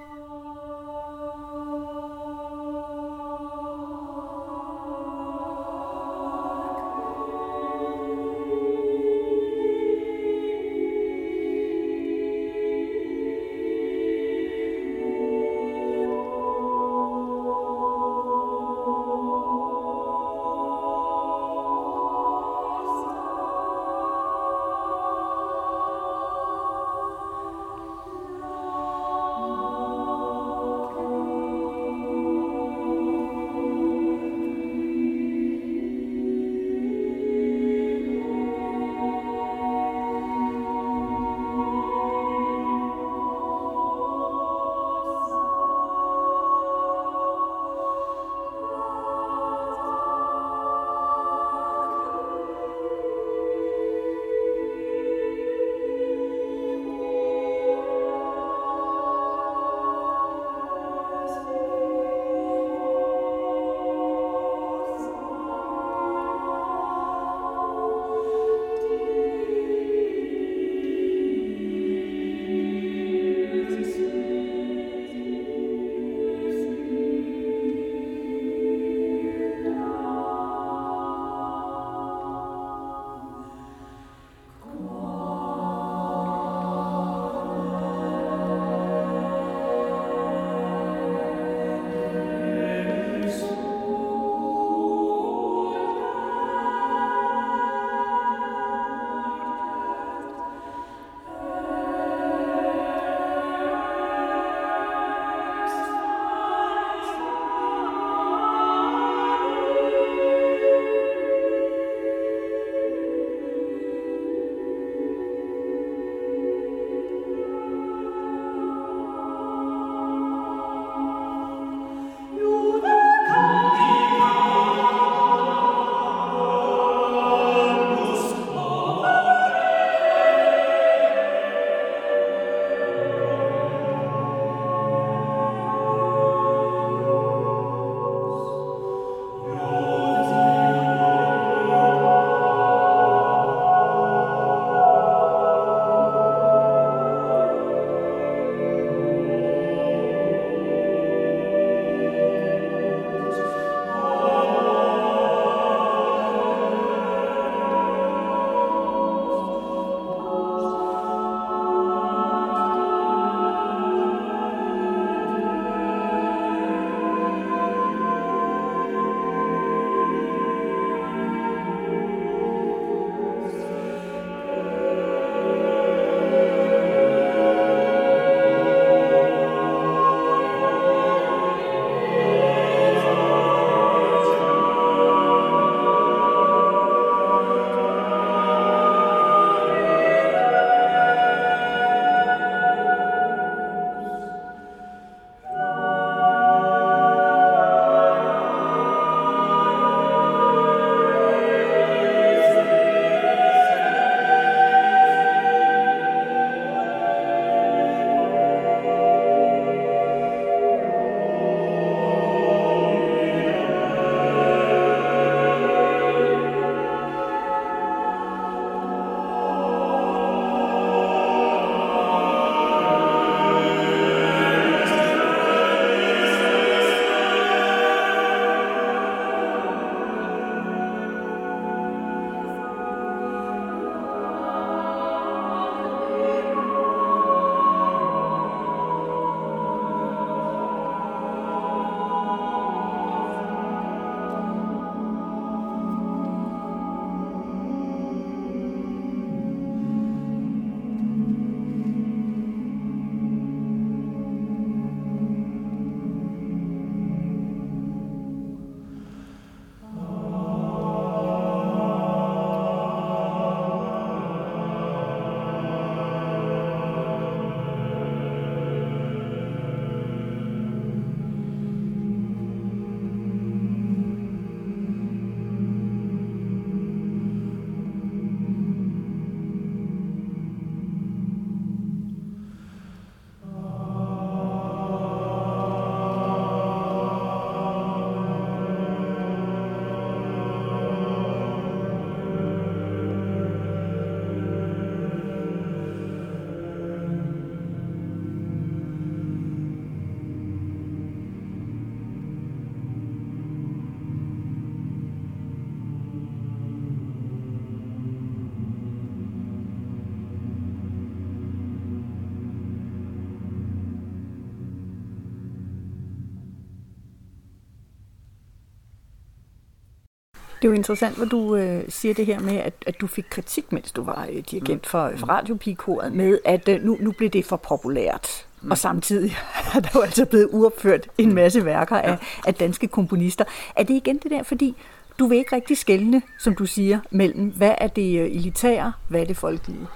[320.66, 323.24] Det er jo interessant, hvor du øh, siger det her med, at, at du fik
[323.30, 327.30] kritik, mens du var øh, dirigent for, for Radiopigekoret, med at øh, nu, nu blev
[327.30, 328.46] det for populært.
[328.62, 328.70] Mm.
[328.70, 329.36] Og samtidig
[329.74, 333.44] er der jo altså blevet uopført en masse værker af, af danske komponister.
[333.76, 334.76] Er det igen det der, fordi
[335.18, 339.20] du vil ikke rigtig skælne, som du siger, mellem hvad er det øh, elitære, hvad
[339.20, 339.86] er det folkelige?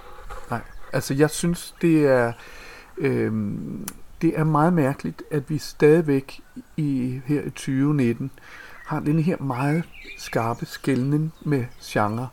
[0.51, 0.61] Nej,
[0.93, 2.33] altså jeg synes, det er,
[2.99, 3.33] øh,
[4.23, 6.41] det er meget mærkeligt, at vi stadigvæk
[6.77, 8.31] i, her i 2019
[8.91, 9.85] har den her meget
[10.19, 12.29] skarpe skældning med genre.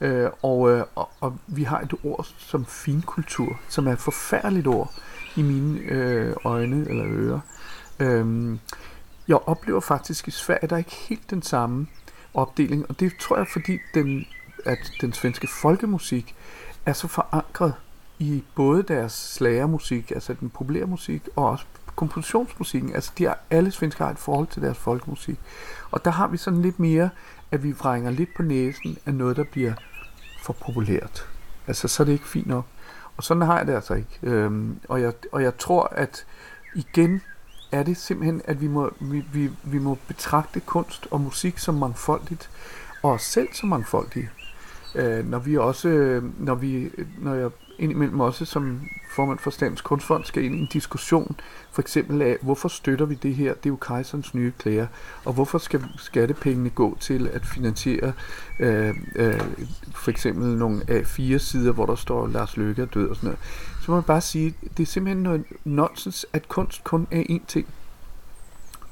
[0.00, 4.66] Øh, og, øh, og, og vi har et ord som finkultur, som er et forfærdeligt
[4.66, 4.94] ord
[5.36, 7.40] i mine øh, øjne eller ører.
[7.98, 8.58] Øh,
[9.28, 11.86] jeg oplever faktisk i Sverige, der er ikke helt den samme
[12.34, 14.26] opdeling, og det tror jeg, fordi den,
[14.64, 16.34] at den svenske folkemusik
[16.86, 17.74] er så forankret
[18.18, 21.64] i både deres slagermusik, altså den populære musik, og også
[21.96, 22.94] kompositionsmusikken.
[22.94, 25.38] Altså de har, alle svensker har et forhold til deres folkemusik.
[25.90, 27.10] Og der har vi sådan lidt mere,
[27.50, 29.72] at vi vrænger lidt på næsen af noget, der bliver
[30.42, 31.28] for populært.
[31.66, 32.64] Altså så er det ikke fint nok.
[33.16, 34.18] Og sådan har jeg det altså ikke.
[34.22, 36.26] Øhm, og, jeg, og jeg tror, at
[36.74, 37.22] igen
[37.72, 41.74] er det simpelthen, at vi må, vi, vi, vi må betragte kunst og musik som
[41.74, 42.50] mangfoldigt,
[43.02, 44.30] og os selv som mangfoldige.
[44.94, 50.24] Øh, når vi også, når vi, når jeg indimellem også som formand for Statens Kunstfond
[50.24, 51.36] skal ind i en diskussion,
[51.72, 53.54] for eksempel af, hvorfor støtter vi det her?
[53.54, 54.86] Det er jo kejserens nye klæder.
[55.24, 58.12] Og hvorfor skal skattepengene gå til at finansiere
[58.60, 59.40] øh, øh,
[59.94, 63.40] for eksempel nogle A4-sider, hvor der står, Lars Løkke er død og sådan noget.
[63.82, 67.46] Så må man bare sige, det er simpelthen noget nonsens, at kunst kun er én
[67.46, 67.66] ting.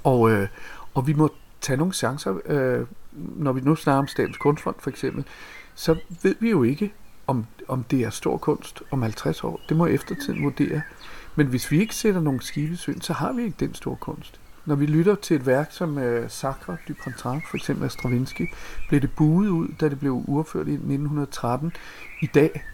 [0.04, 0.48] Og, øh,
[0.94, 1.28] og vi må
[1.60, 5.24] tage nogle chancer, øh, når vi nu snakker om Statens Kunstfond for eksempel,
[5.74, 6.92] så ved vi jo ikke,
[7.26, 9.60] om, om det er stor kunst om 50 år.
[9.68, 10.82] Det må eftertiden vurdere.
[11.36, 14.40] Men hvis vi ikke sætter nogle skibe så har vi ikke den store kunst.
[14.66, 18.50] Når vi lytter til et værk som øh, Sacre du Printemps, for eksempel af Stravinsky,
[18.88, 21.72] blev det buet ud, da det blev uopført i 1913.
[22.22, 22.64] I dag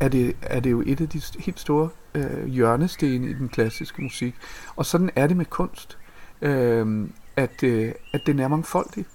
[0.00, 4.02] er det, er det jo et af de helt store øh, hjørnestene i den klassiske
[4.02, 4.34] musik.
[4.76, 5.98] Og sådan er det med kunst,
[6.42, 9.06] øh, at, øh, at den er mangfoldig.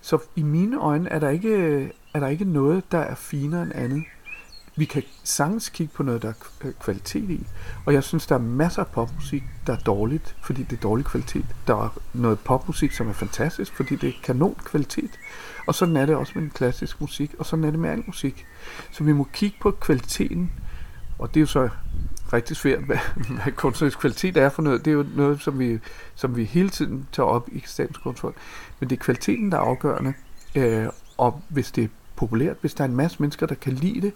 [0.00, 3.62] Så i mine øjne er der ikke, øh, er der ikke noget, der er finere
[3.62, 4.04] end andet
[4.78, 6.32] vi kan sagtens kigge på noget, der er
[6.64, 7.46] øh, kvalitet i.
[7.86, 11.04] Og jeg synes, der er masser af popmusik, der er dårligt, fordi det er dårlig
[11.04, 11.44] kvalitet.
[11.66, 15.10] Der er noget popmusik, som er fantastisk, fordi det er kanon kvalitet.
[15.66, 18.02] Og sådan er det også med den klassiske musik, og sådan er det med al
[18.06, 18.46] musik.
[18.90, 20.52] Så vi må kigge på kvaliteten,
[21.18, 21.68] og det er jo så
[22.32, 22.98] rigtig svært, hvad,
[23.42, 24.84] hvad kunstnerisk kvalitet er for noget.
[24.84, 25.78] Det er jo noget, som vi,
[26.14, 28.34] som vi hele tiden tager op i Statens Kunstfond.
[28.80, 30.14] Men det er kvaliteten, der er afgørende.
[30.54, 34.00] Øh, og hvis det er populært, hvis der er en masse mennesker, der kan lide
[34.00, 34.12] det,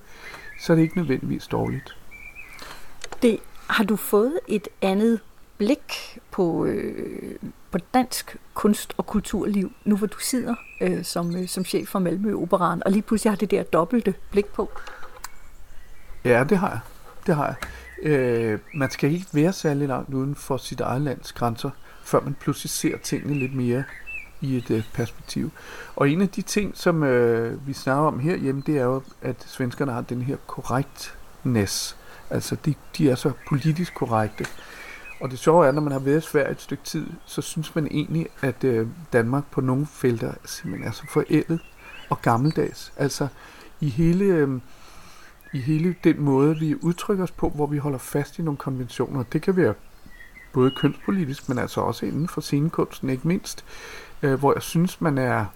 [0.62, 1.96] så er det ikke nødvendigvis dårligt.
[3.22, 5.20] Det, har du fået et andet
[5.58, 7.34] blik på, øh,
[7.70, 11.98] på dansk kunst- og kulturliv, nu hvor du sidder øh, som, øh, som chef for
[11.98, 14.70] Malmø Operan, og lige pludselig har det der dobbelte blik på?
[16.24, 16.80] Ja, det har jeg.
[17.26, 17.56] Det har jeg.
[18.10, 21.70] Øh, man skal ikke være særlig langt uden for sit eget lands grænser,
[22.04, 23.84] før man pludselig ser tingene lidt mere
[24.42, 25.50] i et øh, perspektiv.
[25.96, 29.36] Og en af de ting, som øh, vi snakker om herhjemme, det er jo, at
[29.46, 31.96] svenskerne har den her korrektness.
[32.30, 34.46] Altså, de, de er så politisk korrekte.
[35.20, 37.74] Og det sjove er, når man har været i Sverige et stykke tid, så synes
[37.74, 41.60] man egentlig, at øh, Danmark på nogle felter simpelthen er så forældet
[42.10, 42.92] og gammeldags.
[42.96, 43.28] Altså,
[43.80, 44.24] i hele...
[44.24, 44.60] Øh,
[45.54, 49.22] i hele den måde, vi udtrykker os på, hvor vi holder fast i nogle konventioner.
[49.32, 49.74] Det kan være
[50.52, 53.64] både kønspolitisk, men altså også inden for scenekunsten, ikke mindst
[54.22, 55.46] øh, hvor jeg synes, man er,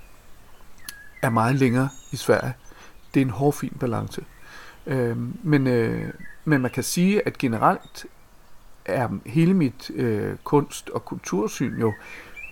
[1.23, 2.55] er meget længere i Sverige.
[3.15, 4.25] Det er en hårfin balance.
[4.87, 6.13] Øh, men, øh,
[6.45, 8.07] men man kan sige, at generelt
[8.85, 11.93] er hele mit øh, kunst- og kultursyn jo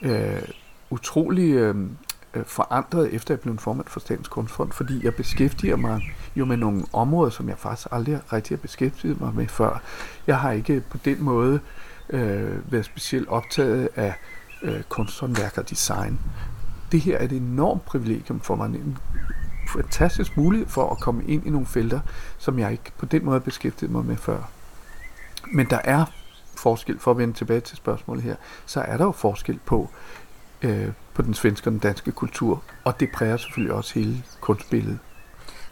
[0.02, 0.42] øh,
[0.90, 1.76] utrolig øh,
[2.34, 6.56] øh forandret, efter jeg blev formand for Statens Kunstfond, fordi jeg beskæftiger mig jo med
[6.56, 9.82] nogle områder, som jeg faktisk aldrig rigtig har beskæftiget mig med før.
[10.26, 11.60] Jeg har ikke på den måde
[12.10, 14.14] øh, været specielt optaget af
[14.64, 16.20] øh, kunsthåndværk og design.
[16.92, 18.66] Det her er et enormt privilegium for mig.
[18.66, 18.98] En
[19.68, 22.00] fantastisk mulighed for at komme ind i nogle felter,
[22.38, 24.50] som jeg ikke på den måde beskæftiget mig med før.
[25.52, 26.04] Men der er
[26.56, 28.36] forskel, for at vende tilbage til spørgsmålet her,
[28.66, 29.90] så er der jo forskel på,
[30.62, 34.98] øh, på den svenske og den danske kultur, og det præger selvfølgelig også hele kunstbilledet.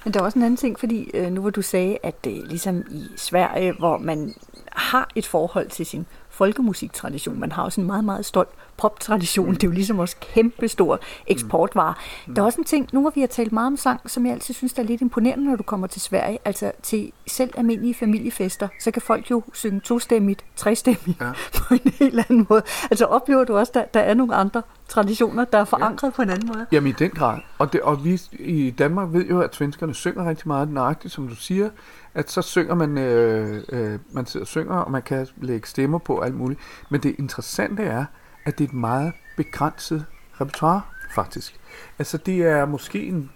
[0.05, 2.43] Men der er også en anden ting, fordi øh, nu hvor du sagde, at det
[2.43, 4.34] øh, ligesom i Sverige, hvor man
[4.72, 7.40] har et forhold til sin folkemusiktradition.
[7.40, 9.54] Man har også en meget, meget stolt poptradition.
[9.54, 11.94] Det er jo ligesom også kæmpe stor eksportvare.
[12.26, 12.34] Mm.
[12.34, 14.32] Der er også en ting, nu hvor vi har talt meget om sang, som jeg
[14.32, 16.38] altid synes, der er lidt imponerende, når du kommer til Sverige.
[16.44, 21.30] Altså til selv almindelige familiefester, så kan folk jo synge tostemmigt, trestemmigt ja.
[21.58, 22.62] på en helt anden måde.
[22.90, 26.12] Altså oplever du også, at der, der er nogle andre traditioner, der er forankret ja.
[26.16, 26.66] på en anden måde?
[26.72, 27.38] Jamen i den grad.
[27.58, 31.28] Og, det, og vi i Danmark ved jo, at svenskerne synger rigtig meget nøjagtigt, som
[31.28, 31.70] du siger,
[32.14, 35.98] at så synger man, øh, øh, man sidder og synger, og man kan lægge stemmer
[35.98, 36.60] på alt muligt.
[36.90, 38.04] Men det interessante er,
[38.45, 40.05] at det er et meget begrænset
[40.40, 40.80] repertoire,
[41.14, 41.61] faktisk.
[41.99, 43.30] Altså det er måske en,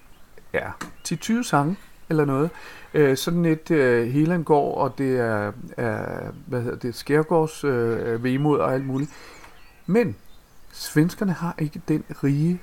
[0.52, 0.70] ja,
[1.08, 1.76] 10-20 sange,
[2.08, 2.50] eller noget.
[2.94, 8.58] Øh, sådan et øh, Helengård, og det er, er hvad hedder det, Skærgårds øh, vemod
[8.58, 9.10] og alt muligt.
[9.86, 10.16] Men
[10.72, 12.60] svenskerne har ikke den rige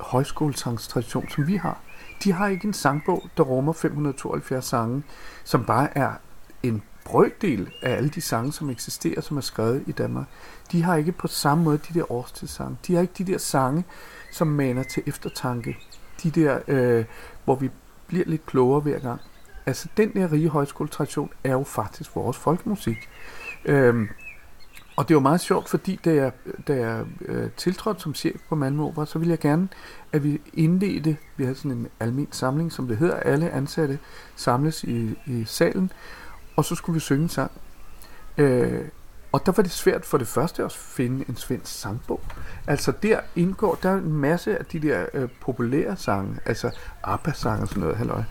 [0.00, 1.80] højskolesangstradition, som vi har.
[2.24, 5.02] De har ikke en sangbog, der rummer 572 sange,
[5.44, 6.12] som bare er
[6.62, 10.26] en brøkdel af alle de sange, som eksisterer, som er skrevet i Danmark.
[10.72, 12.76] De har ikke på samme måde de der årstidssange.
[12.86, 13.84] De har ikke de der sange,
[14.32, 15.76] som maner til eftertanke.
[16.22, 17.04] De der, øh,
[17.44, 17.70] hvor vi
[18.06, 19.20] bliver lidt klogere hver gang.
[19.66, 23.08] Altså, den der rige højskoletradition er jo faktisk vores folkemusik.
[23.64, 24.08] Øhm,
[24.96, 26.32] og det var meget sjovt, fordi da jeg,
[26.68, 29.68] da jeg øh, tiltrådte som chef på Malmø Opera, så ville jeg gerne,
[30.12, 33.98] at vi indledte, vi havde sådan en almen samling, som det hedder, alle ansatte
[34.36, 35.92] samles i, i salen,
[36.56, 37.50] og så skulle vi synge en sang.
[38.38, 38.84] Øh,
[39.32, 42.20] og der var det svært for det første at finde en svensk sangbog.
[42.66, 46.70] Altså der indgår, der er en masse af de der øh, populære sange, altså
[47.02, 48.22] ABBA-sange og sådan noget, halløj.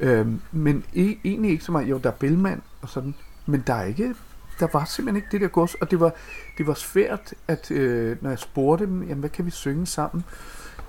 [0.00, 3.14] Øh, men e- egentlig ikke så meget, jo der er Bellman og sådan,
[3.46, 4.14] men der er ikke
[4.60, 6.12] der var simpelthen ikke det der gods, og det var,
[6.58, 10.24] det var svært, at øh, når jeg spurgte dem, jamen, hvad kan vi synge sammen?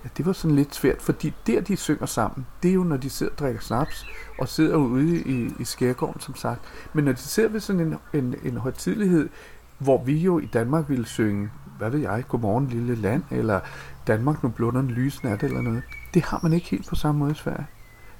[0.03, 2.97] Ja, det var sådan lidt svært, fordi der de synger sammen, det er jo når
[2.97, 4.05] de sidder og drikker snaps,
[4.39, 6.61] og sidder ude i, i skærgården, som sagt.
[6.93, 9.29] Men når de sidder ved sådan en, en, en højtidlighed,
[9.77, 13.59] hvor vi jo i Danmark ville synge, hvad ved jeg, Godmorgen lille land, eller
[14.07, 15.83] Danmark nu blunder en lysnat, eller noget.
[16.13, 17.67] Det har man ikke helt på samme måde i Sverige.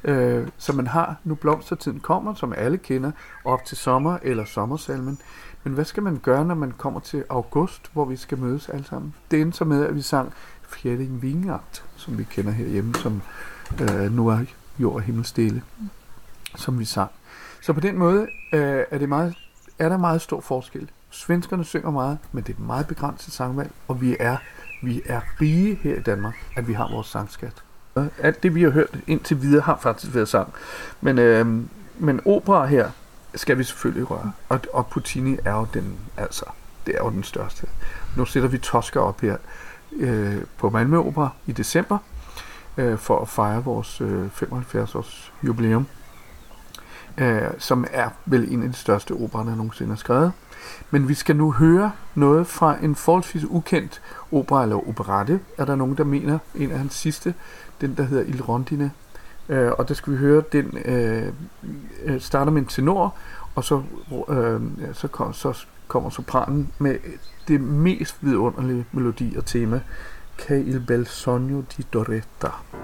[0.04, 3.12] Øh, så man har, nu blomstertiden kommer, som alle kender,
[3.46, 5.20] op til sommer eller sommersalmen.
[5.64, 8.86] Men hvad skal man gøre, når man kommer til august, hvor vi skal mødes alle
[8.86, 9.14] sammen?
[9.32, 10.34] Det endte så med, at vi sang
[10.72, 13.22] Fjelling Vingart, som vi kender herhjemme, som
[13.82, 14.40] øh, nu er
[14.80, 15.64] jord og himmel stille,
[16.56, 17.12] som vi sang.
[17.62, 19.36] Så på den måde øh, er, det meget,
[19.80, 20.90] er der meget stor forskel.
[21.10, 24.38] Svenskerne synger meget, men det er et meget begrænset sangvalg, og vi er,
[24.84, 27.64] vi er rige her i Danmark, at vi har vores sangskat.
[28.20, 30.54] Alt det, vi har hørt indtil videre, har faktisk været sang.
[31.02, 31.48] Men, øh,
[31.98, 32.92] men opera her
[33.36, 34.32] skal vi selvfølgelig røre.
[34.50, 36.46] Og, og Puccini er jo den, altså,
[36.86, 37.68] det er jo den største.
[38.18, 39.38] Nu sætter vi Tosca op her
[39.98, 41.98] øh, på Malmø Opera i december,
[42.78, 45.88] øh, for at fejre vores øh, 75 års jubilæum,
[47.18, 50.32] øh, som er vel en af de største operer, der nogensinde er skrevet.
[50.92, 55.76] Men vi skal nu høre noget fra en forholdsvis ukendt opera eller operette, er der
[55.76, 57.34] nogen, der mener, en af hans sidste,
[57.82, 58.92] den der hedder Il Rondine.
[59.50, 61.34] Øh, og der skal vi høre, den øh,
[62.04, 63.16] øh starter med en tenor,
[63.56, 63.82] og så,
[64.30, 64.62] øh,
[64.94, 67.00] så, kom, så kommer sopranen med
[67.48, 69.80] det mest vidunderlige melodi og tema,
[70.38, 72.81] Che il bel sogno di Doretta.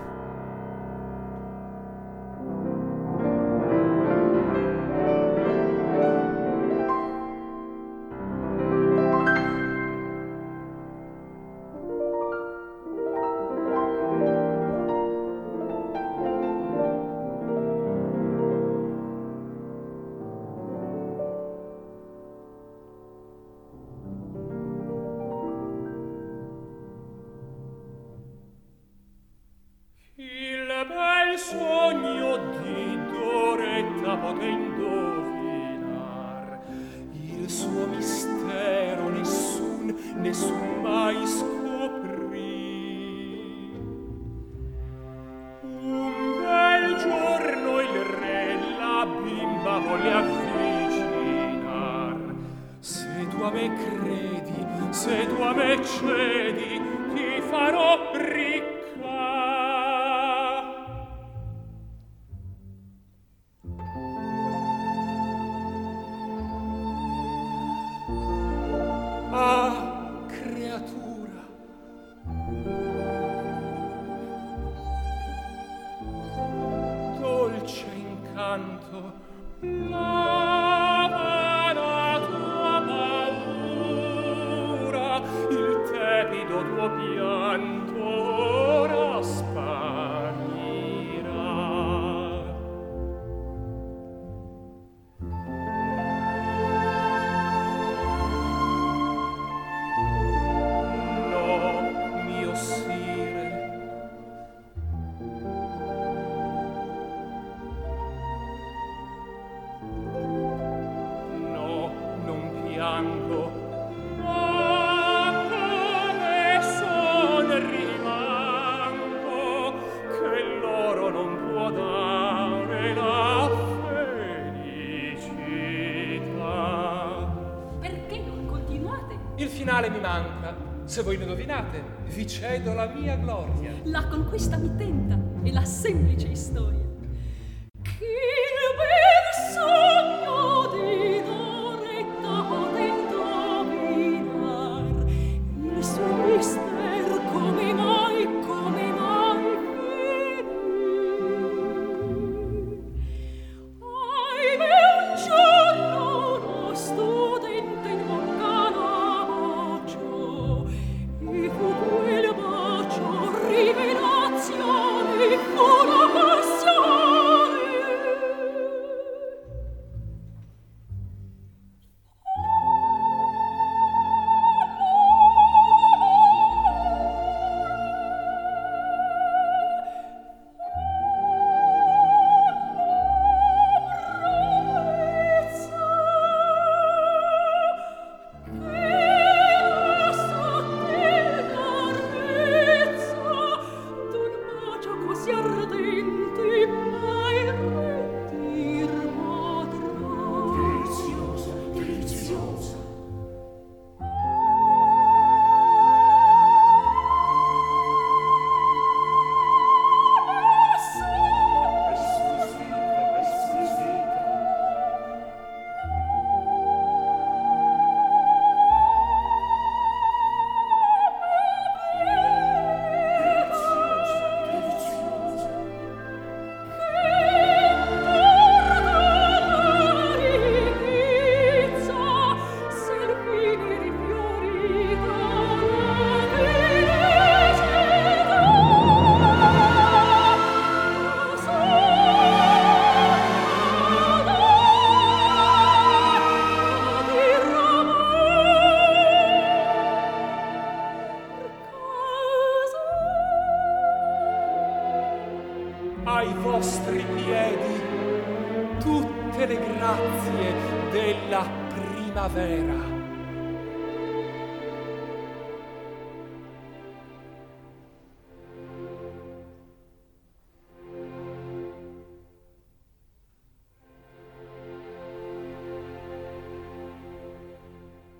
[132.37, 132.73] Vi cedo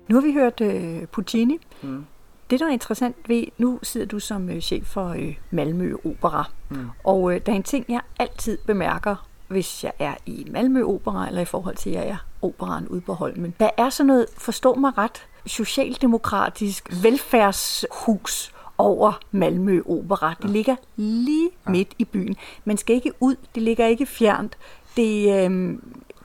[0.08, 1.58] Nu har vi hørt øh, Puccini.
[1.82, 2.06] Mm.
[2.50, 6.44] Det, der er interessant ved, nu sidder du som øh, chef for øh, Malmø Opera,
[6.68, 6.86] mm.
[7.04, 11.28] og øh, der er en ting, jeg altid bemærker, hvis jeg er i Malmø Opera,
[11.28, 13.54] eller i forhold til, at jeg er operaen ude på Holmen.
[13.60, 20.34] Der er sådan noget, forstå mig ret, socialdemokratisk velfærdshus over Malmø Opera.
[20.42, 22.36] Det ligger lige midt i byen.
[22.64, 24.58] Man skal ikke ud, det ligger ikke fjernt.
[24.96, 25.78] Det, øh,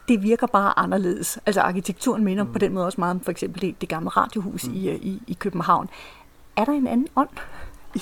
[0.07, 1.39] det virker bare anderledes.
[1.45, 2.53] Altså arkitekturen minder mm.
[2.53, 4.73] på den måde også meget om for eksempel det, det gamle radiohus mm.
[4.73, 5.89] i, i, i København.
[6.55, 7.29] Er der en anden ånd?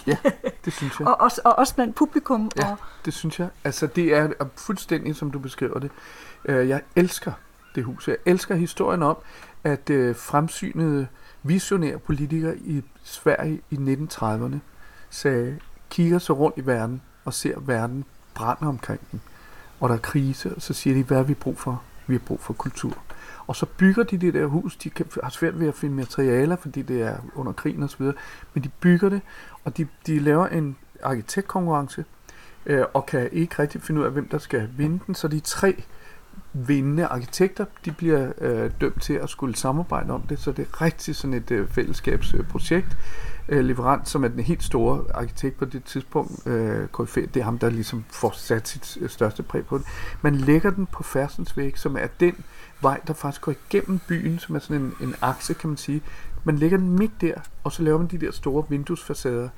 [0.08, 0.18] Ja,
[0.66, 1.08] det synes jeg.
[1.08, 2.52] Og også, og også blandt publikum.
[2.58, 3.50] Ja, Og, det synes jeg.
[3.64, 5.92] Altså, det er fuldstændig, som du beskriver det.
[6.46, 7.32] Øh, Jeg elsker
[7.76, 8.08] det hus.
[8.08, 9.18] Jeg elsker historien om,
[9.64, 11.08] at øh, fremsynede
[11.44, 14.56] visionære politikere i Sverige i 1930'erne
[15.10, 19.20] sagde, kigger så rundt i verden og ser verden brænder omkring dem.
[19.80, 21.84] Og der er krise, og så siger de, hvad har vi brug for?
[22.12, 22.98] Vi har brug for kultur.
[23.48, 24.76] Og så bygger de det der hus.
[24.76, 28.02] De kan, har svært ved at finde materialer, fordi det er under krigen osv.
[28.54, 29.22] Men de bygger det,
[29.64, 32.06] og de, de laver en arkitektkonkurrence,
[32.66, 35.16] øh, og kan ikke rigtig finde ud af, hvem der skal vinde den.
[35.16, 35.84] Så de tre
[36.54, 40.82] vindende arkitekter, de bliver øh, dømt til at skulle samarbejde om det, så det er
[40.82, 42.88] rigtig sådan et øh, fællesskabsprojekt.
[42.88, 47.38] Øh, Øh, Leverant, som er den helt store arkitekt på det tidspunkt, øh, KF, det
[47.38, 49.86] er ham, der ligesom får sat sit øh, største præg på det.
[50.22, 52.36] Man lægger den på Færdsensvæg, som er den
[52.82, 56.02] vej, der faktisk går igennem byen, som er sådan en, en akse, kan man sige.
[56.44, 57.34] Man lægger den midt der,
[57.64, 59.50] og så laver man de der store vinduesfacader.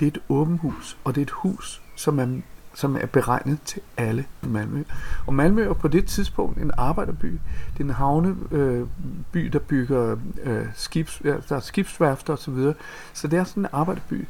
[0.00, 2.26] Det er et åbent hus, og det er et hus, som er
[2.74, 4.82] som er beregnet til alle i Malmø.
[5.26, 7.38] Og Malmø er på det tidspunkt en arbejderby.
[7.72, 8.86] Det er en havneby, øh,
[9.32, 12.42] by, der bygger øh, skibs, ja, der er skibsværfter osv.
[12.42, 12.74] Så, videre.
[13.12, 14.26] så det er sådan en arbejderby.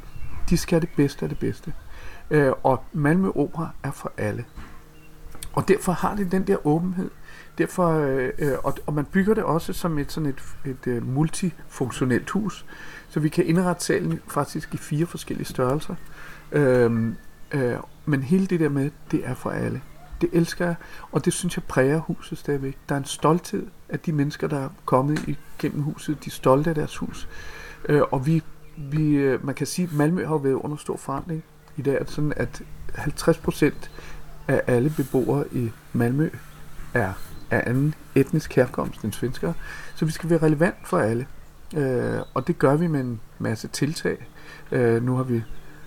[0.49, 1.73] De skal det bedste af det bedste.
[2.31, 4.45] Øh, og Malmø Opera er for alle.
[5.53, 7.09] Og derfor har det den der åbenhed.
[7.57, 11.07] Derfor, øh, øh, og, og man bygger det også som et, sådan et, et, et
[11.07, 12.65] multifunktionelt hus,
[13.09, 15.95] så vi kan indrette salen faktisk i fire forskellige størrelser.
[16.51, 17.15] Øhm,
[17.53, 19.81] øh, men hele det der med, det er for alle.
[20.21, 20.75] Det elsker jeg,
[21.11, 22.77] og det synes jeg præger huset stadigvæk.
[22.89, 26.23] Der er en stolthed af de mennesker, der er kommet igennem huset.
[26.23, 27.27] De er stolte af deres hus.
[27.89, 28.43] Øh, og vi,
[28.77, 31.43] vi, øh, man kan sige, at Malmø har været under stor forandring.
[31.77, 32.61] I dag er det sådan, at
[32.95, 33.91] 50 procent
[34.47, 36.29] af alle beboere i Malmø
[36.93, 37.13] er
[37.51, 39.53] af anden etnisk herkomst end svenskere.
[39.95, 41.27] Så vi skal være relevant for alle.
[41.75, 44.27] Øh, og det gør vi med en masse tiltag.
[44.71, 45.43] Øh, nu har vi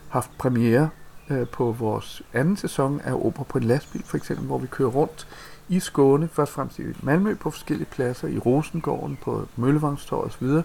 [0.09, 0.89] haft premiere
[1.31, 4.89] øh, på vores anden sæson af Opera på en lastbil, for eksempel, hvor vi kører
[4.89, 5.27] rundt
[5.69, 10.63] i Skåne, først frem til Malmø på forskellige pladser, i Rosengården, på Møllevangstorv osv.,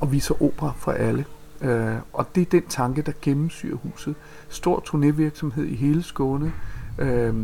[0.00, 1.24] og viser opera for alle.
[1.60, 4.14] Øh, og det er den tanke, der gennemsyrer huset.
[4.48, 6.52] Stor turnévirksomhed i hele Skåne.
[6.98, 7.34] Øh,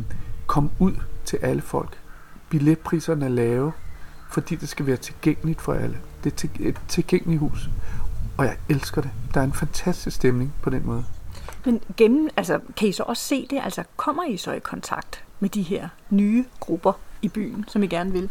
[0.47, 0.93] kom ud
[1.25, 1.99] til alle folk.
[2.51, 3.73] Billetpriserne er lave,
[4.31, 5.99] fordi det skal være tilgængeligt for alle.
[6.25, 7.71] Det er et tilgængeligt hus,
[8.37, 9.11] og jeg elsker det.
[9.35, 11.05] Der er en fantastisk stemning på den måde.
[11.67, 13.61] Men gennem, altså, kan I så også se det?
[13.65, 16.93] Altså, kommer I så i kontakt med de her nye grupper
[17.23, 18.31] i byen, som I gerne vil?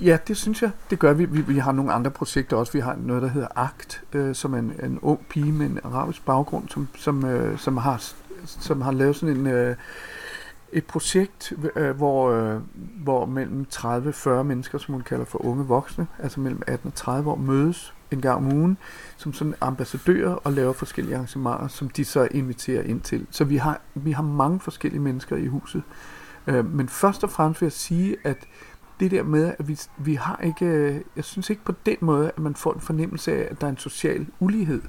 [0.00, 0.70] Ja, det synes jeg.
[0.90, 1.24] Det gør vi.
[1.24, 2.72] Vi, vi har nogle andre projekter også.
[2.72, 5.80] Vi har noget, der hedder ACT, øh, som er en, en ung pige med en
[5.84, 8.04] arabisk baggrund, som, som, øh, som, har,
[8.44, 9.46] som har lavet sådan en...
[9.46, 9.76] Øh,
[10.74, 12.60] et projekt, øh, hvor, øh,
[13.02, 17.30] hvor mellem 30-40 mennesker, som hun kalder for unge voksne, altså mellem 18 og 30
[17.30, 18.78] år, mødes en gang om ugen
[19.16, 23.26] som sådan ambassadører og laver forskellige arrangementer, som de så inviterer ind til.
[23.30, 25.82] Så vi har, vi har mange forskellige mennesker i huset.
[26.46, 28.36] Øh, men først og fremmest vil jeg sige, at
[29.00, 32.28] det der med, at vi, vi har ikke, øh, jeg synes ikke på den måde,
[32.28, 34.82] at man får en fornemmelse af, at der er en social ulighed.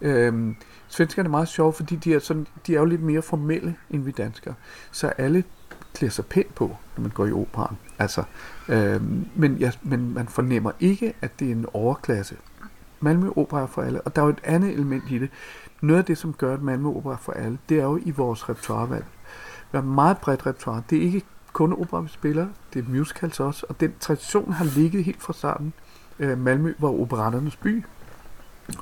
[0.00, 0.56] Øhm,
[0.88, 4.04] svenskerne er meget sjove, fordi de er, sådan, de er jo lidt mere formelle end
[4.04, 4.54] vi danskere.
[4.90, 5.44] Så alle
[5.98, 7.76] klæder sig pænt på, når man går i operan.
[7.98, 8.22] Altså,
[8.68, 9.02] øh,
[9.36, 12.36] men, ja, men man fornemmer ikke, at det er en overklasse.
[13.00, 15.30] Malmø Opera er for alle, og der er jo et andet element i det.
[15.80, 18.10] Noget af det, som gør, at Malmø Opera er for alle, det er jo i
[18.10, 19.04] vores repertoirevalg.
[19.72, 20.82] Vi har meget bredt repertoire.
[20.90, 21.22] Det er ikke
[21.52, 25.32] kun opera, vi spiller, det er musicals også, og den tradition har ligget helt fra
[25.32, 25.72] starten.
[26.18, 27.84] Øh, Malmø var operetternes by.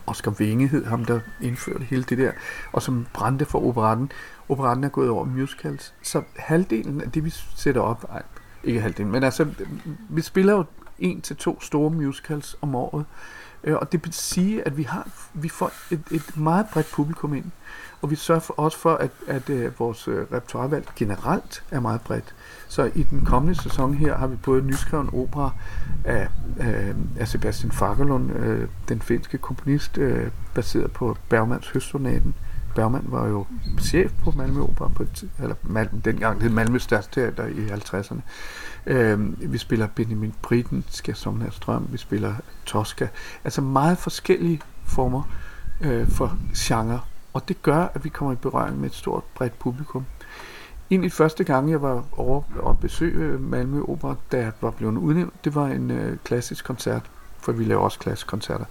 [0.07, 2.33] Oscar Vinge hed ham, der indførte hele det der,
[2.73, 4.13] og som brændte for operatten.
[4.49, 8.23] Operetten er gået over musicals, så halvdelen af det, vi sætter op, ej,
[8.65, 9.47] ikke halvdelen, men altså,
[10.09, 10.65] vi spiller jo
[10.99, 13.05] en til to store musicals om året,
[13.65, 17.35] øh, og det vil sige, at vi, har, vi får et, et meget bredt publikum
[17.35, 17.51] ind,
[18.03, 22.01] og vi sørger for, også for, at, at, at vores øh, repertoirevalg generelt er meget
[22.01, 22.35] bredt.
[22.69, 25.51] Så i den kommende sæson her har vi både nyskreven opera
[26.05, 26.29] af,
[26.59, 32.35] af, af Sebastian Fagerlund, øh, den finske komponist, øh, baseret på Bergmans Høstsonaten.
[32.77, 33.47] Bergman var jo
[33.81, 38.21] chef på Malmø Opera, på et, eller Malmø, dengang det Malmø Stadsteater i 50'erne.
[38.87, 42.35] Øh, vi spiller Benjamin Britten, Skærsomnærs Strøm, vi spiller
[42.67, 43.09] Tosca.
[43.45, 45.23] Altså meget forskellige former
[45.81, 47.01] øh, for genre.
[47.33, 50.05] Og det gør, at vi kommer i berøring med et stort, bredt publikum.
[50.91, 54.97] Egentlig første gang, jeg var over og besøge øh, Malmø Opera, da jeg var blevet
[54.97, 58.65] udnævnt, det var en øh, klassisk koncert, for vi laver også klassiske koncerter.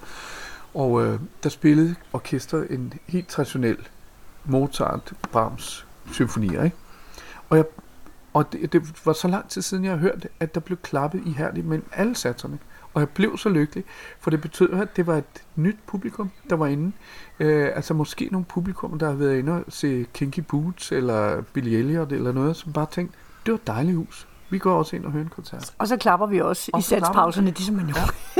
[0.74, 3.78] Og øh, der spillede orkestret en helt traditionel
[4.48, 6.76] Mozart, Brahms symfonier, ikke?
[7.50, 7.66] Og, jeg,
[8.34, 11.22] og det, det var så lang tid siden, jeg har hørt, at der blev klappet
[11.26, 12.60] ihærdigt mellem alle satserne.
[12.94, 13.84] Og jeg blev så lykkelig,
[14.20, 16.92] for det betød, at det var et nyt publikum, der var inde.
[17.40, 21.70] Øh, altså måske nogle publikum, der har været inde og se Kinky Boots, eller Billy
[21.70, 24.28] Elliot, eller noget, som bare tænkte, det var et dejligt hus.
[24.50, 25.74] Vi går også ind og hører en koncert.
[25.78, 27.96] Og så klapper vi også og i satspauserne, de som man jo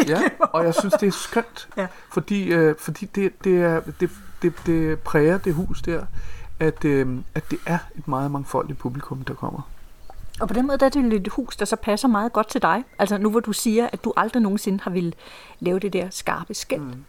[0.08, 1.88] ja, og jeg synes, det er skønt, ja.
[2.14, 4.10] fordi, øh, fordi det, det, er, det,
[4.42, 6.06] det, det præger det hus der,
[6.60, 9.62] at, øh, at det er et meget mangfoldigt publikum, der kommer.
[10.40, 12.62] Og på den måde der er det et hus, der så passer meget godt til
[12.62, 12.84] dig.
[13.00, 15.14] Altså nu hvor du siger, at du aldrig nogensinde har ville
[15.60, 16.82] lave det der skarpe skæld.
[16.82, 17.04] Mm.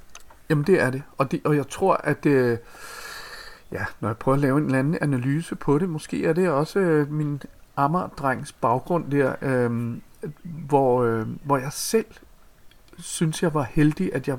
[0.50, 1.02] Jamen det er det.
[1.18, 2.58] Og, det, og jeg tror, at det,
[3.72, 6.48] ja, når jeg prøver at lave en eller anden analyse på det, måske er det
[6.48, 7.42] også øh, min
[7.76, 9.96] Amager-drengs baggrund der, øh,
[10.42, 12.06] hvor, øh, hvor jeg selv
[12.98, 14.38] synes, jeg var heldig, at jeg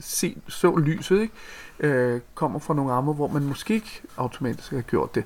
[0.00, 1.34] se, så lyset, ikke?
[1.80, 5.24] Øh, kommer fra nogle rammer, hvor man måske ikke automatisk har gjort det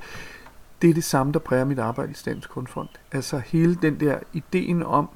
[0.83, 2.89] det er det samme, der præger mit arbejde i Statens Kunstfond.
[3.13, 5.09] Altså hele den der ideen om,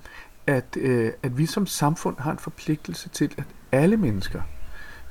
[0.47, 4.43] at, øh, at vi som samfund har en forpligtelse til, at alle mennesker,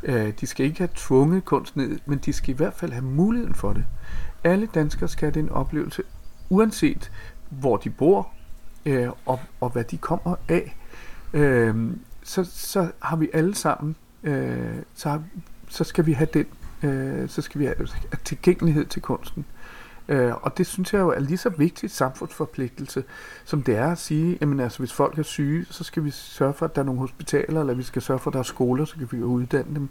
[0.03, 3.05] øh, de skal ikke have tvunget kunst ned, men de skal i hvert fald have
[3.05, 3.85] muligheden for det.
[4.43, 6.03] Alle danskere skal have den oplevelse,
[6.49, 7.11] uanset
[7.49, 8.29] hvor de bor
[8.85, 10.77] øh, og, og hvad de kommer af.
[11.33, 11.91] Øh,
[12.23, 15.23] så, så har vi alle sammen, øh, så, har,
[15.71, 16.45] så skal vi have den,
[16.83, 17.87] øh, så skal vi have
[18.23, 19.45] tilgængelighed til kunsten.
[19.49, 19.71] Øh,
[20.11, 23.03] Øh, og det synes jeg jo er lige så vigtigt samfundsforpligtelse,
[23.45, 26.53] som det er at sige, jamen altså hvis folk er syge, så skal vi sørge
[26.53, 28.85] for, at der er nogle hospitaler, eller vi skal sørge for, at der er skoler,
[28.85, 29.89] så kan vi uddanne dem.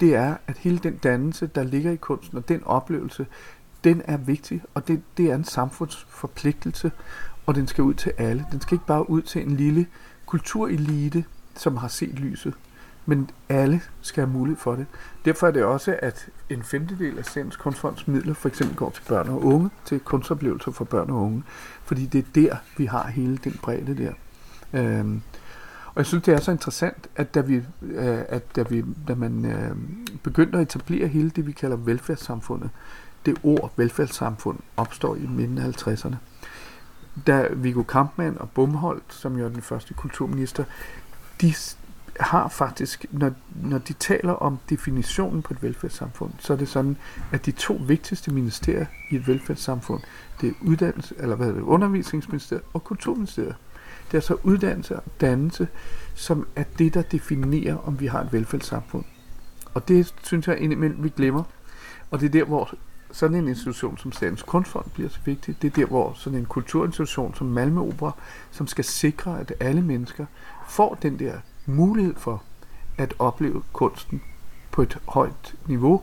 [0.00, 3.26] Det er, at hele den dannelse, der ligger i kunsten, og den oplevelse,
[3.84, 6.92] den er vigtig, og det, det er en samfundsforpligtelse,
[7.46, 8.46] og den skal ud til alle.
[8.52, 9.86] Den skal ikke bare ud til en lille
[10.26, 12.54] kulturelite, som har set lyset
[13.06, 14.86] men alle skal have mulighed for det.
[15.24, 19.02] Derfor er det også, at en femtedel af Statens Kunstfonds midler for eksempel går til
[19.08, 21.42] børn og unge, til kunstoplevelser for børn og unge,
[21.84, 24.12] fordi det er der, vi har hele den bredde der.
[24.80, 25.22] Øhm,
[25.94, 29.14] Og jeg synes, det er så interessant, at da, vi, øh, at da, vi, da
[29.14, 29.76] man øh,
[30.22, 32.70] begyndte at etablere hele det, vi kalder velfærdssamfundet,
[33.26, 36.14] det ord velfærdssamfund opstår i midten af 50'erne.
[37.26, 40.64] Da Viggo Kampmann og Bumholdt, som jo er den første kulturminister,
[41.40, 41.54] de
[42.20, 43.30] har faktisk, når,
[43.62, 46.96] når de taler om definitionen på et velfærdssamfund, så er det sådan,
[47.32, 50.02] at de to vigtigste ministerier i et velfærdssamfund,
[50.40, 53.54] det er uddannelse, eller hvad hedder det, undervisningsministeriet og kulturministeriet.
[54.10, 55.68] Det er så uddannelse og dannelse,
[56.14, 59.04] som er det, der definerer, om vi har et velfærdssamfund.
[59.74, 61.42] Og det synes jeg indimellem, vi glemmer.
[62.10, 62.74] Og det er der, hvor
[63.12, 65.62] sådan en institution som Statens Kunstfond bliver så vigtig.
[65.62, 68.12] Det er der, hvor sådan en kulturinstitution som Malmø Opera,
[68.50, 70.26] som skal sikre, at alle mennesker
[70.68, 71.34] får den der
[71.66, 72.42] mulighed for
[72.98, 74.22] at opleve kunsten
[74.70, 76.02] på et højt niveau,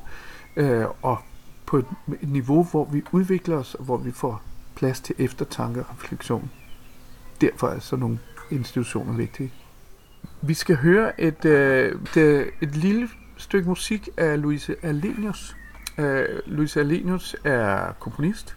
[0.55, 1.17] øh, og
[1.65, 1.85] på et,
[2.21, 4.41] et niveau, hvor vi udvikler os, og hvor vi får
[4.75, 6.51] plads til eftertanke og refleksion.
[7.41, 8.19] Derfor er sådan nogle
[8.51, 9.53] institutioner vigtige.
[10.41, 15.55] Vi skal høre et, øh, et, et lille stykke musik af Louise Alenius.
[15.97, 18.55] Øh, Louise Alenius er komponist,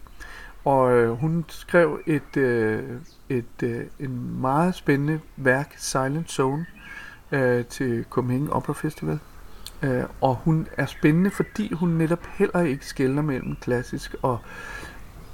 [0.65, 2.83] og øh, hun skrev et, øh,
[3.29, 6.82] et, øh, en meget spændende værk, Silent Zone, øh,
[7.31, 9.19] Øh, til Copenhagen Opera Festival.
[9.83, 14.39] Øh, og hun er spændende, fordi hun netop heller ikke skældner mellem klassisk og,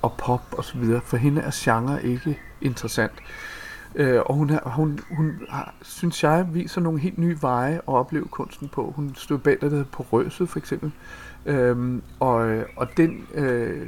[0.01, 1.01] og pop og så videre.
[1.01, 3.13] For hende er genre ikke interessant.
[3.95, 7.81] Øh, og hun, har, hun, hun har, synes jeg, viser nogle helt nye veje at
[7.85, 8.93] opleve kunsten på.
[8.95, 10.91] Hun stod bag det på Røset for eksempel.
[11.45, 13.87] Øhm, og, og den, øh,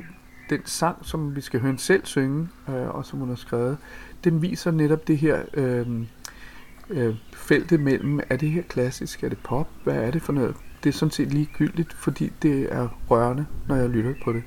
[0.49, 3.77] den sang, som vi skal høre hende selv synge, øh, og som hun har skrevet,
[4.23, 5.87] den viser netop det her øh,
[6.91, 10.55] øh, feltet mellem, er det her klassisk, er det pop, hvad er det for noget?
[10.83, 14.43] Det er sådan set ligegyldigt, fordi det er rørende, når jeg lytter på det.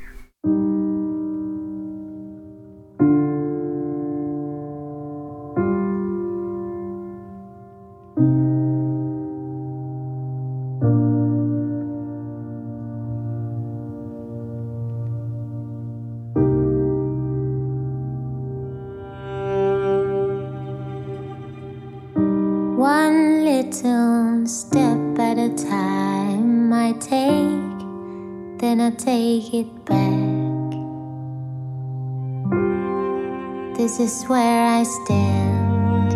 [33.77, 36.13] This is where I stand,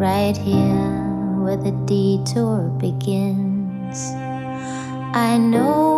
[0.00, 4.12] right here where the detour begins.
[5.14, 5.97] I know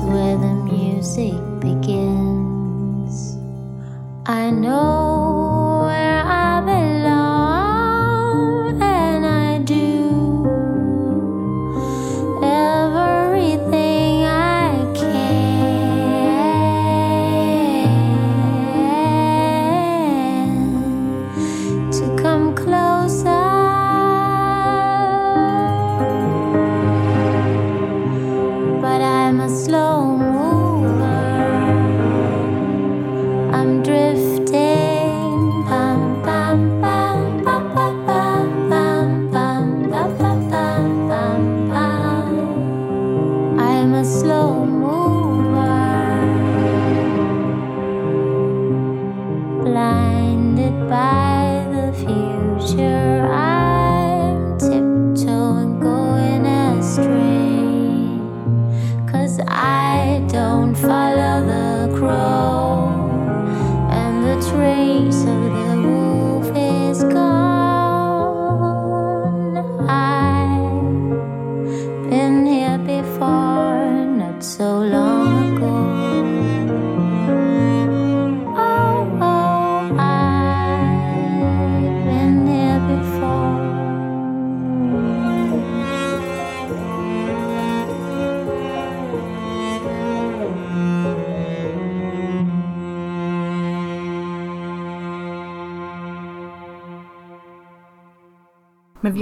[0.00, 3.36] where the music begins.
[4.26, 5.05] I know.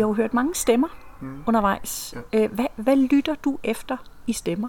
[0.05, 0.89] Har jo hørt mange stemmer
[1.21, 1.43] mm.
[1.47, 2.15] undervejs.
[2.33, 2.45] Ja.
[2.45, 3.97] Øh, hvad, hvad lytter du efter
[4.27, 4.69] i stemmer?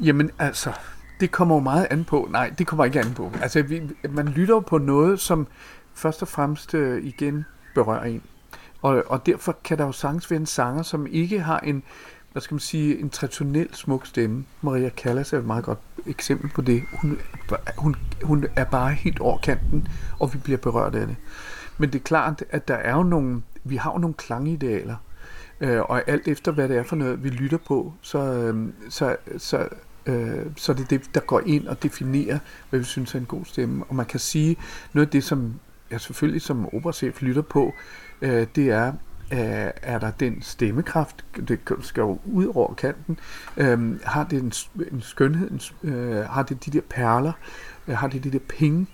[0.00, 0.72] Jamen altså,
[1.20, 2.28] det kommer jo meget an på.
[2.30, 3.32] Nej, det kommer ikke an på.
[3.42, 5.46] Altså, vi, man lytter jo på noget, som
[5.94, 7.44] først og fremmest øh, igen
[7.74, 8.22] berører en.
[8.82, 11.82] Og, og derfor kan der jo sagtens være en sanger, som ikke har en,
[12.32, 14.44] hvad skal man sige, en traditionel smuk stemme.
[14.62, 16.82] Maria Callas er et meget godt eksempel på det.
[17.00, 17.18] Hun,
[17.78, 19.88] hun, hun er bare helt over kanten,
[20.20, 21.16] og vi bliver berørt af det.
[21.78, 24.96] Men det er klart, at der er jo nogle, vi har jo nogle klangidealer,
[25.60, 29.16] øh, og alt efter hvad det er for noget, vi lytter på, så, øh, så,
[29.38, 29.68] så,
[30.06, 32.38] øh, så er det det, der går ind og definerer,
[32.70, 33.84] hvad vi synes er en god stemme.
[33.88, 34.56] Og man kan sige,
[34.92, 35.54] noget af det, som
[35.90, 37.72] jeg selvfølgelig som operachef lytter på,
[38.22, 38.92] øh, det er,
[39.32, 43.18] øh, er der den stemmekraft, det skal jo ud over kanten,
[43.56, 44.52] øh, har det en,
[44.92, 47.32] en skønhed, en, øh, har det de der perler,
[47.88, 48.86] øh, har det de der penge,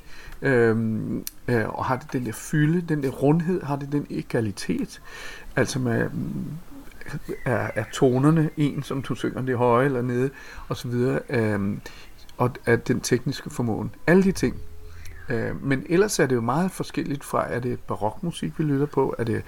[0.42, 5.02] Øhm, øh, og har det den der fylde, den der rundhed, har det den egalitet,
[5.56, 6.10] altså med,
[7.44, 10.30] er, er tonerne en, som du synger det høje eller nede,
[10.68, 11.80] og så videre, øhm,
[12.36, 13.90] og er den tekniske formåen.
[14.06, 14.56] Alle de ting.
[15.28, 19.14] Øh, men ellers er det jo meget forskelligt fra, er det barokmusik, vi lytter på,
[19.18, 19.42] er det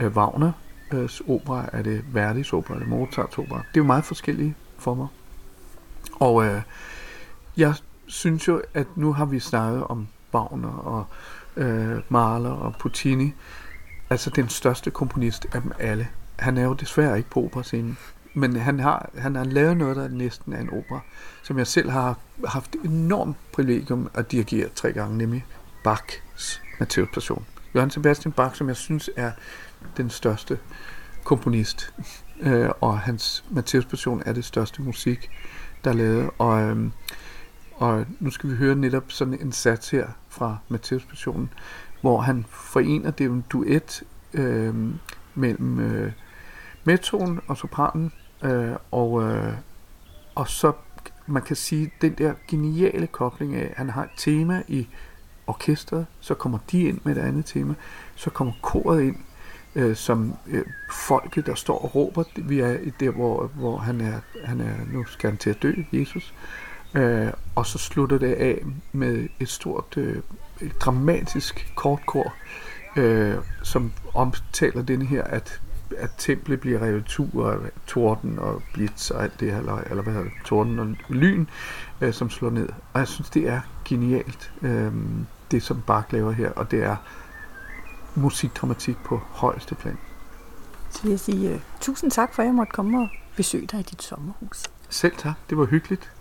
[0.00, 0.54] øh, Wagners
[0.92, 3.56] øh, opera, er det Verdis opera, er det Mozarts opera.
[3.56, 5.06] Det er jo meget forskellige former.
[6.12, 6.62] Og øh,
[7.56, 7.74] jeg
[8.06, 11.06] synes jo, at nu har vi snakket om Wagner og
[11.56, 13.34] øh, Mahler og Puccini.
[14.10, 16.08] Altså den største komponist af dem alle.
[16.36, 17.98] Han er jo desværre ikke på operascenen.
[18.34, 21.00] Men han har, han har lavet noget, der næsten er en opera,
[21.42, 25.44] som jeg selv har haft enormt privilegium at dirigere tre gange, nemlig
[25.84, 27.46] Bachs Matteus Passion.
[27.74, 29.32] Johann Sebastian Bach, som jeg synes er
[29.96, 30.58] den største
[31.24, 31.94] komponist,
[32.40, 35.30] øh, og hans Matteus Passion er det største musik,
[35.84, 36.30] der er lavet.
[36.38, 36.90] Og, øh,
[37.78, 41.50] og nu skal vi høre netop sådan en sats her fra Matthæus Passionen,
[42.00, 44.02] hvor han forener det en duet
[44.34, 44.74] øh,
[45.34, 46.12] mellem øh,
[46.84, 49.52] metroen og sopranen, øh, og, øh,
[50.34, 50.72] og så
[51.26, 54.88] man kan sige, den der geniale kobling af, han har et tema i
[55.46, 57.74] orkestret, så kommer de ind med et andet tema,
[58.14, 59.16] så kommer koret ind,
[59.74, 64.20] øh, som øh, folket, der står og råber, vi er der, hvor, hvor han er,
[64.44, 66.34] han er, nu skal han til at dø, Jesus,
[66.94, 70.22] øh, og så slutter det af med et stort, øh,
[70.60, 72.34] et dramatisk kortkor,
[72.96, 75.60] øh, som omtaler denne her, at
[75.96, 80.02] at templet bliver revet tur af torden og blitz og alt det her, eller, eller
[80.02, 81.46] hvad hedder det, torden og lyn,
[82.00, 82.68] øh, som slår ned.
[82.92, 84.92] Og jeg synes, det er genialt, øh,
[85.50, 86.96] det som Bach laver her, og det er
[88.14, 89.98] musikdramatik på højeste plan.
[90.90, 93.80] Så vil jeg sige uh, tusind tak for, at jeg måtte komme og besøge dig
[93.80, 94.62] i dit sommerhus.
[94.88, 96.12] Selv tak, det var hyggeligt.